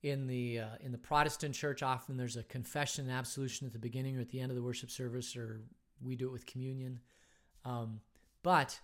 in 0.05 0.27
the 0.27 0.61
uh, 0.61 0.67
in 0.81 0.93
the 0.93 0.99
Protestant 0.99 1.55
church 1.55 1.83
often 1.83 2.19
there's 2.19 2.37
a 2.37 2.43
confession 2.43 3.09
and 3.09 3.19
absolution 3.19 3.67
at 3.67 3.73
the 3.73 3.79
beginning 3.79 4.19
or 4.19 4.21
at 4.21 4.29
the 4.29 4.39
end 4.39 4.51
of 4.51 4.57
the 4.57 4.63
worship 4.63 4.91
service 4.91 5.35
or 5.35 5.63
we 6.01 6.15
do 6.15 6.27
it 6.27 6.33
with 6.33 6.45
communion. 6.45 7.01
Um, 7.65 8.01
but 8.43 8.79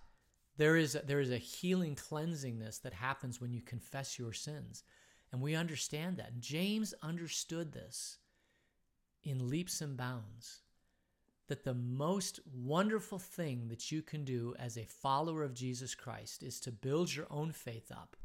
there 0.57 0.77
is 0.77 0.99
there 1.07 1.21
is 1.21 1.31
a 1.31 1.37
healing 1.37 1.95
cleansingness 1.95 2.81
that 2.81 2.95
happens 2.95 3.39
when 3.39 3.53
you 3.53 3.61
confess 3.61 4.19
your 4.19 4.33
sins. 4.33 4.83
And 5.31 5.43
we 5.43 5.55
understand 5.55 6.17
that. 6.17 6.41
James 6.41 6.93
understood 7.03 7.73
this 7.73 8.19
in 9.23 9.49
leaps 9.49 9.81
and 9.83 9.97
bounds. 9.97 10.63
That 11.49 11.65
the 11.65 11.75
most 11.75 12.41
wonderful 12.53 13.19
thing 13.19 13.69
that 13.69 13.93
you 13.93 14.03
can 14.03 14.25
do 14.25 14.55
as 14.59 14.79
a 14.79 14.87
follower 14.87 15.43
of 15.43 15.53
Jesus 15.53 15.95
Christ 15.95 16.43
is 16.43 16.61
to 16.61 16.73
build 16.73 17.15
your 17.15 17.27
own 17.29 17.53
faith 17.53 17.93
up. 17.93 18.17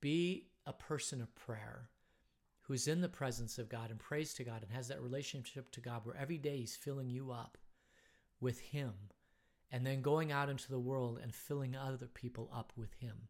Be 0.00 0.46
a 0.64 0.72
person 0.72 1.20
of 1.20 1.34
prayer 1.34 1.90
who's 2.64 2.88
in 2.88 3.00
the 3.00 3.08
presence 3.08 3.58
of 3.58 3.68
God 3.68 3.90
and 3.90 3.98
prays 3.98 4.32
to 4.34 4.44
God 4.44 4.62
and 4.62 4.72
has 4.72 4.88
that 4.88 5.02
relationship 5.02 5.70
to 5.72 5.80
God 5.80 6.00
where 6.04 6.16
every 6.16 6.38
day 6.38 6.58
He's 6.58 6.76
filling 6.76 7.08
you 7.08 7.30
up 7.30 7.58
with 8.40 8.58
Him 8.60 8.92
and 9.70 9.86
then 9.86 10.02
going 10.02 10.32
out 10.32 10.48
into 10.48 10.70
the 10.70 10.78
world 10.78 11.18
and 11.22 11.34
filling 11.34 11.76
other 11.76 12.06
people 12.06 12.50
up 12.54 12.72
with 12.76 12.92
Him, 12.94 13.28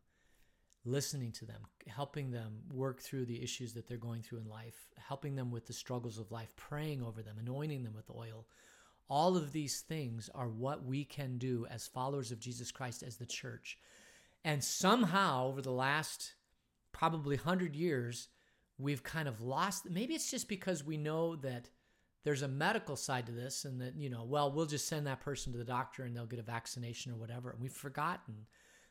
listening 0.85 1.33
to 1.33 1.45
them, 1.45 1.63
helping 1.89 2.31
them 2.31 2.61
work 2.73 3.01
through 3.01 3.27
the 3.27 3.43
issues 3.43 3.75
that 3.75 3.89
they're 3.89 3.97
going 3.97 4.23
through 4.23 4.39
in 4.39 4.49
life, 4.49 4.89
helping 4.99 5.35
them 5.35 5.51
with 5.51 5.67
the 5.67 5.73
struggles 5.73 6.19
of 6.19 6.31
life, 6.31 6.55
praying 6.57 7.03
over 7.03 7.23
them, 7.23 7.37
anointing 7.39 7.83
them 7.83 7.95
with 7.95 8.11
oil. 8.11 8.47
All 9.09 9.37
of 9.37 9.53
these 9.53 9.81
things 9.81 10.31
are 10.33 10.49
what 10.49 10.85
we 10.85 11.05
can 11.05 11.39
do 11.39 11.67
as 11.71 11.89
followers 11.89 12.31
of 12.31 12.39
Jesus 12.39 12.71
Christ 12.71 13.03
as 13.03 13.17
the 13.17 13.27
church. 13.27 13.79
And 14.45 14.63
somehow, 14.63 15.47
over 15.47 15.61
the 15.61 15.73
last 15.73 16.35
probably 16.93 17.37
100 17.37 17.75
years, 17.75 18.29
we've 18.79 19.03
kind 19.03 19.29
of 19.29 19.41
lost. 19.41 19.89
Maybe 19.89 20.15
it's 20.15 20.31
just 20.31 20.49
because 20.49 20.85
we 20.85 20.97
know 20.97 21.37
that 21.37 21.69
there's 22.25 22.43
a 22.43 22.49
medical 22.49 22.97
side 22.97 23.27
to 23.27 23.33
this 23.33 23.65
and 23.65 23.81
that 23.81 23.97
you 23.97 24.11
know 24.11 24.25
well 24.25 24.51
we'll 24.51 24.67
just 24.67 24.89
send 24.89 25.07
that 25.07 25.21
person 25.21 25.53
to 25.53 25.59
the 25.59 25.65
doctor 25.65 26.03
and 26.03 26.17
they'll 26.17 26.27
get 26.27 26.39
a 26.39 26.43
vaccination 26.43 27.13
or 27.13 27.17
whatever 27.17 27.51
and 27.51 27.61
we've 27.61 27.73
forgotten 27.73 28.47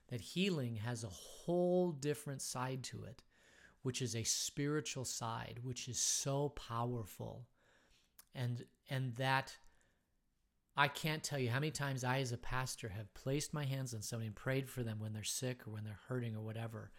that 0.09 0.21
healing 0.21 0.75
has 0.75 1.03
a 1.03 1.09
whole 1.09 1.91
different 1.91 2.41
side 2.41 2.83
to 2.83 3.03
it 3.03 3.23
which 3.81 4.01
is 4.01 4.15
a 4.15 4.23
spiritual 4.23 5.03
side 5.03 5.59
which 5.63 5.87
is 5.87 5.99
so 5.99 6.49
powerful 6.49 7.47
and 8.33 8.63
and 8.89 9.15
that 9.15 9.57
I 10.75 10.87
can't 10.87 11.23
tell 11.23 11.37
you 11.37 11.51
how 11.51 11.59
many 11.59 11.69
times 11.69 12.03
I 12.03 12.19
as 12.19 12.31
a 12.31 12.37
pastor 12.37 12.89
have 12.89 13.13
placed 13.13 13.53
my 13.53 13.63
hands 13.63 13.93
on 13.93 14.01
somebody 14.01 14.27
and 14.27 14.35
prayed 14.35 14.67
for 14.67 14.81
them 14.81 14.99
when 14.99 15.13
they're 15.13 15.23
sick 15.23 15.67
or 15.67 15.71
when 15.71 15.83
they're 15.83 15.99
hurting 16.07 16.35
or 16.35 16.41
whatever 16.41 16.91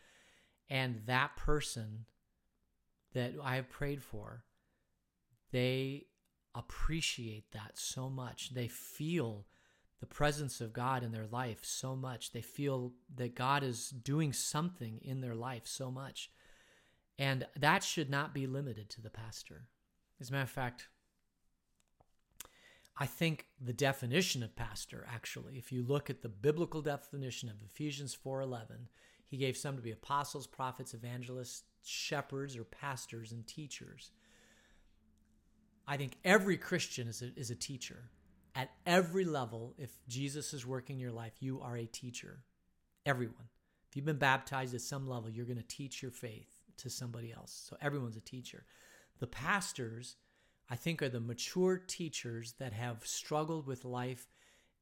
and 0.68 1.02
that 1.06 1.36
person 1.36 2.06
that 3.14 3.32
I 3.42 3.56
have 3.56 3.70
prayed 3.70 4.02
for 4.02 4.44
they 5.54 6.06
appreciate 6.52 7.52
that 7.52 7.78
so 7.78 8.10
much. 8.10 8.54
They 8.54 8.66
feel 8.66 9.46
the 10.00 10.06
presence 10.06 10.60
of 10.60 10.72
God 10.72 11.04
in 11.04 11.12
their 11.12 11.28
life 11.28 11.60
so 11.62 11.94
much. 11.94 12.32
They 12.32 12.42
feel 12.42 12.92
that 13.14 13.36
God 13.36 13.62
is 13.62 13.90
doing 13.90 14.32
something 14.32 14.98
in 15.00 15.20
their 15.20 15.36
life 15.36 15.62
so 15.66 15.92
much. 15.92 16.32
And 17.20 17.46
that 17.54 17.84
should 17.84 18.10
not 18.10 18.34
be 18.34 18.48
limited 18.48 18.90
to 18.90 19.00
the 19.00 19.10
pastor. 19.10 19.68
As 20.20 20.30
a 20.30 20.32
matter 20.32 20.42
of 20.42 20.50
fact, 20.50 20.88
I 22.96 23.06
think 23.06 23.46
the 23.60 23.72
definition 23.72 24.42
of 24.42 24.56
pastor 24.56 25.06
actually, 25.08 25.56
if 25.56 25.70
you 25.70 25.84
look 25.84 26.10
at 26.10 26.22
the 26.22 26.28
biblical 26.28 26.82
definition 26.82 27.48
of 27.48 27.62
Ephesians 27.62 28.12
4:11, 28.12 28.88
he 29.26 29.36
gave 29.36 29.56
some 29.56 29.76
to 29.76 29.82
be 29.82 29.90
apostles, 29.90 30.46
prophets, 30.46 30.94
evangelists, 30.94 31.62
shepherds 31.84 32.56
or 32.56 32.64
pastors 32.64 33.32
and 33.32 33.46
teachers. 33.46 34.10
I 35.86 35.96
think 35.96 36.16
every 36.24 36.56
Christian 36.56 37.08
is 37.08 37.22
a, 37.22 37.30
is 37.38 37.50
a 37.50 37.54
teacher. 37.54 38.10
At 38.54 38.70
every 38.86 39.24
level, 39.24 39.74
if 39.78 39.90
Jesus 40.08 40.54
is 40.54 40.64
working 40.64 40.98
your 40.98 41.10
life, 41.10 41.34
you 41.40 41.60
are 41.60 41.76
a 41.76 41.86
teacher. 41.86 42.44
Everyone. 43.04 43.48
If 43.88 43.96
you've 43.96 44.04
been 44.04 44.16
baptized 44.16 44.74
at 44.74 44.80
some 44.80 45.08
level, 45.08 45.30
you're 45.30 45.44
going 45.44 45.58
to 45.58 45.62
teach 45.62 46.02
your 46.02 46.10
faith 46.10 46.48
to 46.78 46.90
somebody 46.90 47.32
else. 47.32 47.66
So 47.68 47.76
everyone's 47.80 48.16
a 48.16 48.20
teacher. 48.20 48.64
The 49.18 49.26
pastors, 49.26 50.16
I 50.70 50.76
think, 50.76 51.02
are 51.02 51.08
the 51.08 51.20
mature 51.20 51.78
teachers 51.78 52.54
that 52.58 52.72
have 52.72 53.06
struggled 53.06 53.66
with 53.66 53.84
life 53.84 54.28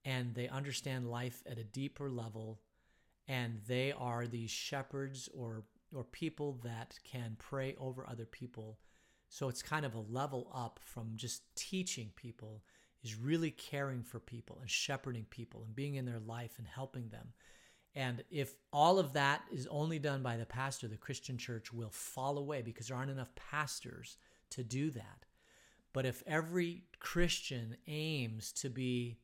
and 0.04 0.34
they 0.34 0.48
understand 0.48 1.10
life 1.10 1.42
at 1.46 1.58
a 1.58 1.64
deeper 1.64 2.10
level. 2.10 2.60
And 3.28 3.60
they 3.66 3.92
are 3.92 4.26
these 4.26 4.50
shepherds 4.50 5.28
or, 5.32 5.64
or 5.94 6.04
people 6.04 6.58
that 6.64 6.98
can 7.04 7.36
pray 7.38 7.76
over 7.78 8.06
other 8.08 8.26
people 8.26 8.78
so 9.32 9.48
it's 9.48 9.62
kind 9.62 9.86
of 9.86 9.94
a 9.94 10.04
level 10.10 10.50
up 10.54 10.78
from 10.84 11.12
just 11.16 11.42
teaching 11.56 12.10
people 12.16 12.62
is 13.02 13.16
really 13.16 13.50
caring 13.50 14.02
for 14.02 14.20
people 14.20 14.58
and 14.60 14.68
shepherding 14.68 15.24
people 15.30 15.64
and 15.64 15.74
being 15.74 15.94
in 15.94 16.04
their 16.04 16.18
life 16.18 16.58
and 16.58 16.66
helping 16.66 17.08
them. 17.08 17.28
And 17.94 18.24
if 18.30 18.56
all 18.74 18.98
of 18.98 19.14
that 19.14 19.40
is 19.50 19.66
only 19.68 19.98
done 19.98 20.22
by 20.22 20.36
the 20.36 20.44
pastor, 20.44 20.86
the 20.86 20.98
Christian 20.98 21.38
church 21.38 21.72
will 21.72 21.88
fall 21.88 22.36
away 22.36 22.60
because 22.60 22.88
there 22.88 22.96
aren't 22.98 23.10
enough 23.10 23.34
pastors 23.34 24.18
to 24.50 24.62
do 24.62 24.90
that. 24.90 25.24
But 25.94 26.04
if 26.04 26.22
every 26.26 26.84
Christian 27.00 27.78
aims 27.86 28.52
to 28.52 28.68
be 28.68 29.16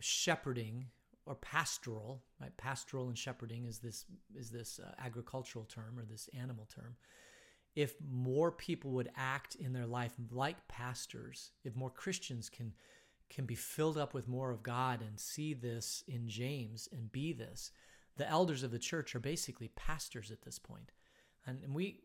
shepherding 0.00 0.88
or 1.26 1.34
pastoral, 1.34 2.22
right? 2.40 2.56
Pastoral 2.56 3.08
and 3.08 3.18
shepherding 3.18 3.66
is 3.66 3.78
this 3.78 4.06
is 4.34 4.50
this 4.50 4.80
uh, 4.82 4.92
agricultural 5.04 5.64
term 5.64 5.98
or 5.98 6.04
this 6.04 6.30
animal 6.38 6.68
term. 6.72 6.96
If 7.74 7.94
more 8.08 8.52
people 8.52 8.92
would 8.92 9.10
act 9.16 9.56
in 9.56 9.72
their 9.72 9.86
life 9.86 10.12
like 10.30 10.66
pastors, 10.68 11.50
if 11.64 11.76
more 11.76 11.90
Christians 11.90 12.48
can 12.48 12.72
can 13.28 13.44
be 13.44 13.56
filled 13.56 13.98
up 13.98 14.14
with 14.14 14.28
more 14.28 14.52
of 14.52 14.62
God 14.62 15.02
and 15.02 15.18
see 15.18 15.52
this 15.52 16.04
in 16.06 16.28
James 16.28 16.88
and 16.92 17.10
be 17.10 17.32
this, 17.32 17.72
the 18.16 18.28
elders 18.28 18.62
of 18.62 18.70
the 18.70 18.78
church 18.78 19.16
are 19.16 19.20
basically 19.20 19.68
pastors 19.74 20.30
at 20.30 20.42
this 20.42 20.60
point. 20.60 20.92
And, 21.44 21.58
and 21.62 21.74
we 21.74 22.04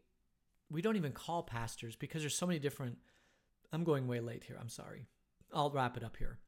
we 0.72 0.82
don't 0.82 0.96
even 0.98 1.12
call 1.12 1.44
pastors 1.44 1.96
because 1.96 2.24
there's 2.24 2.36
so 2.36 2.48
many 2.48 2.60
different 2.60 2.98
I'm 3.72 3.84
going 3.84 4.08
way 4.08 4.20
late 4.20 4.44
here. 4.44 4.58
I'm 4.60 4.68
sorry. 4.68 5.06
I'll 5.54 5.70
wrap 5.70 5.96
it 5.96 6.04
up 6.04 6.18
here 6.18 6.40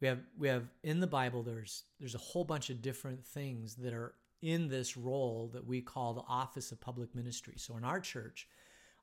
we 0.00 0.08
have 0.08 0.20
we 0.38 0.48
have 0.48 0.64
in 0.82 1.00
the 1.00 1.06
bible 1.06 1.42
there's 1.42 1.84
there's 1.98 2.14
a 2.14 2.18
whole 2.18 2.44
bunch 2.44 2.70
of 2.70 2.82
different 2.82 3.24
things 3.24 3.74
that 3.76 3.94
are 3.94 4.14
in 4.42 4.68
this 4.68 4.96
role 4.96 5.50
that 5.54 5.66
we 5.66 5.80
call 5.80 6.12
the 6.12 6.24
office 6.28 6.70
of 6.70 6.80
public 6.80 7.14
ministry. 7.14 7.54
So 7.56 7.76
in 7.76 7.84
our 7.84 8.00
church 8.00 8.46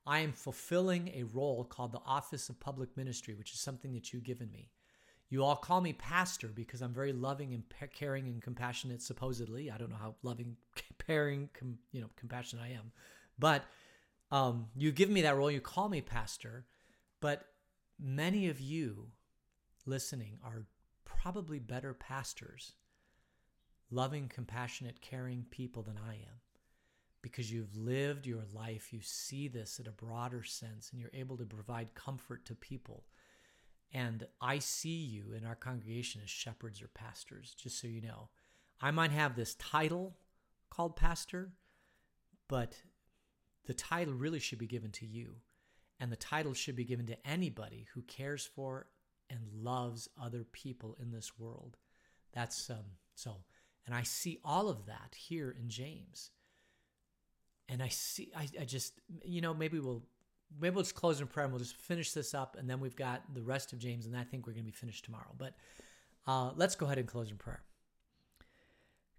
i 0.05 0.19
am 0.19 0.33
fulfilling 0.33 1.09
a 1.09 1.23
role 1.23 1.63
called 1.63 1.91
the 1.91 2.01
office 2.05 2.49
of 2.49 2.59
public 2.59 2.95
ministry 2.97 3.33
which 3.33 3.53
is 3.53 3.59
something 3.59 3.93
that 3.93 4.13
you've 4.13 4.23
given 4.23 4.51
me. 4.51 4.69
You 5.29 5.43
all 5.43 5.55
call 5.55 5.81
me 5.81 5.93
pastor 5.93 6.47
because 6.47 6.81
i'm 6.81 6.93
very 6.93 7.13
loving 7.13 7.53
and 7.53 7.63
caring 7.93 8.27
and 8.27 8.41
compassionate 8.41 9.01
supposedly. 9.01 9.71
I 9.71 9.77
don't 9.77 9.89
know 9.89 9.97
how 9.97 10.15
loving 10.23 10.57
caring 11.07 11.49
com, 11.57 11.77
you 11.91 12.01
know 12.01 12.09
compassionate 12.15 12.65
i 12.65 12.69
am. 12.69 12.91
But 13.39 13.63
um, 14.31 14.67
you 14.75 14.91
give 14.91 15.09
me 15.09 15.21
that 15.23 15.37
role 15.37 15.51
you 15.51 15.61
call 15.61 15.89
me 15.89 16.01
pastor 16.01 16.65
but 17.21 17.45
many 17.99 18.49
of 18.49 18.59
you 18.59 19.07
listening 19.85 20.37
are 20.43 20.65
probably 21.23 21.57
better 21.57 21.93
pastors, 21.93 22.73
loving, 23.89 24.27
compassionate, 24.27 24.99
caring 24.99 25.45
people 25.51 25.81
than 25.81 25.97
I 25.97 26.15
am. 26.15 26.41
Because 27.21 27.49
you've 27.49 27.77
lived 27.77 28.27
your 28.27 28.43
life, 28.53 28.91
you 28.91 28.99
see 29.01 29.47
this 29.47 29.79
in 29.79 29.87
a 29.87 29.91
broader 29.91 30.43
sense, 30.43 30.89
and 30.91 30.99
you're 30.99 31.09
able 31.13 31.37
to 31.37 31.45
provide 31.45 31.95
comfort 31.95 32.45
to 32.47 32.55
people. 32.55 33.05
And 33.93 34.27
I 34.41 34.59
see 34.59 34.89
you 34.89 35.31
in 35.31 35.45
our 35.45 35.55
congregation 35.55 36.19
as 36.21 36.29
shepherds 36.29 36.81
or 36.81 36.89
pastors, 36.89 37.55
just 37.57 37.79
so 37.79 37.87
you 37.87 38.01
know. 38.01 38.27
I 38.81 38.91
might 38.91 39.11
have 39.11 39.37
this 39.37 39.55
title 39.55 40.17
called 40.69 40.97
pastor, 40.97 41.53
but 42.49 42.75
the 43.65 43.73
title 43.73 44.13
really 44.13 44.39
should 44.39 44.59
be 44.59 44.67
given 44.67 44.91
to 44.91 45.05
you. 45.05 45.35
And 46.01 46.11
the 46.11 46.17
title 46.17 46.53
should 46.53 46.75
be 46.75 46.83
given 46.83 47.05
to 47.05 47.25
anybody 47.25 47.87
who 47.93 48.01
cares 48.01 48.45
for 48.45 48.87
and 49.29 49.39
loves 49.53 50.09
other 50.21 50.45
people 50.51 50.95
in 51.01 51.11
this 51.11 51.37
world. 51.37 51.77
That's 52.33 52.69
um, 52.69 52.97
so, 53.15 53.37
and 53.85 53.95
I 53.95 54.03
see 54.03 54.39
all 54.43 54.69
of 54.69 54.85
that 54.85 55.15
here 55.15 55.55
in 55.57 55.69
James. 55.69 56.31
And 57.69 57.81
I 57.81 57.87
see, 57.87 58.31
I, 58.35 58.47
I 58.61 58.65
just, 58.65 58.99
you 59.23 59.41
know, 59.41 59.53
maybe 59.53 59.79
we'll, 59.79 60.03
maybe 60.59 60.75
we'll 60.75 60.83
just 60.83 60.95
close 60.95 61.21
in 61.21 61.27
prayer 61.27 61.45
and 61.45 61.53
we'll 61.53 61.63
just 61.63 61.77
finish 61.77 62.11
this 62.11 62.33
up, 62.33 62.57
and 62.59 62.69
then 62.69 62.79
we've 62.79 62.95
got 62.95 63.21
the 63.33 63.41
rest 63.41 63.73
of 63.73 63.79
James, 63.79 64.05
and 64.05 64.17
I 64.17 64.23
think 64.23 64.45
we're 64.45 64.53
going 64.53 64.65
to 64.65 64.71
be 64.71 64.75
finished 64.75 65.05
tomorrow. 65.05 65.33
But 65.37 65.53
uh, 66.27 66.51
let's 66.55 66.75
go 66.75 66.85
ahead 66.85 66.97
and 66.97 67.07
close 67.07 67.31
in 67.31 67.37
prayer. 67.37 67.63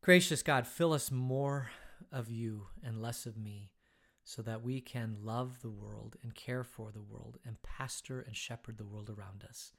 Gracious 0.02 0.42
God, 0.42 0.66
fill 0.66 0.92
us 0.92 1.10
more 1.10 1.70
of 2.12 2.30
you 2.30 2.66
and 2.82 3.00
less 3.00 3.24
of 3.24 3.38
me 3.38 3.70
so 4.24 4.42
that 4.42 4.62
we 4.62 4.80
can 4.80 5.16
love 5.22 5.60
the 5.60 5.70
world 5.70 6.16
and 6.22 6.34
care 6.34 6.64
for 6.64 6.90
the 6.92 7.00
world 7.00 7.38
and 7.46 7.62
pastor 7.62 8.20
and 8.20 8.36
shepherd 8.36 8.78
the 8.78 8.84
world 8.84 9.10
around 9.10 9.44
us 9.48 9.72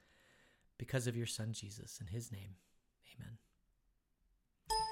because 0.78 1.08
of 1.08 1.16
your 1.16 1.26
Son, 1.26 1.54
Jesus. 1.54 2.00
In 2.02 2.08
his 2.08 2.32
name, 2.32 2.56
amen. 3.16 3.38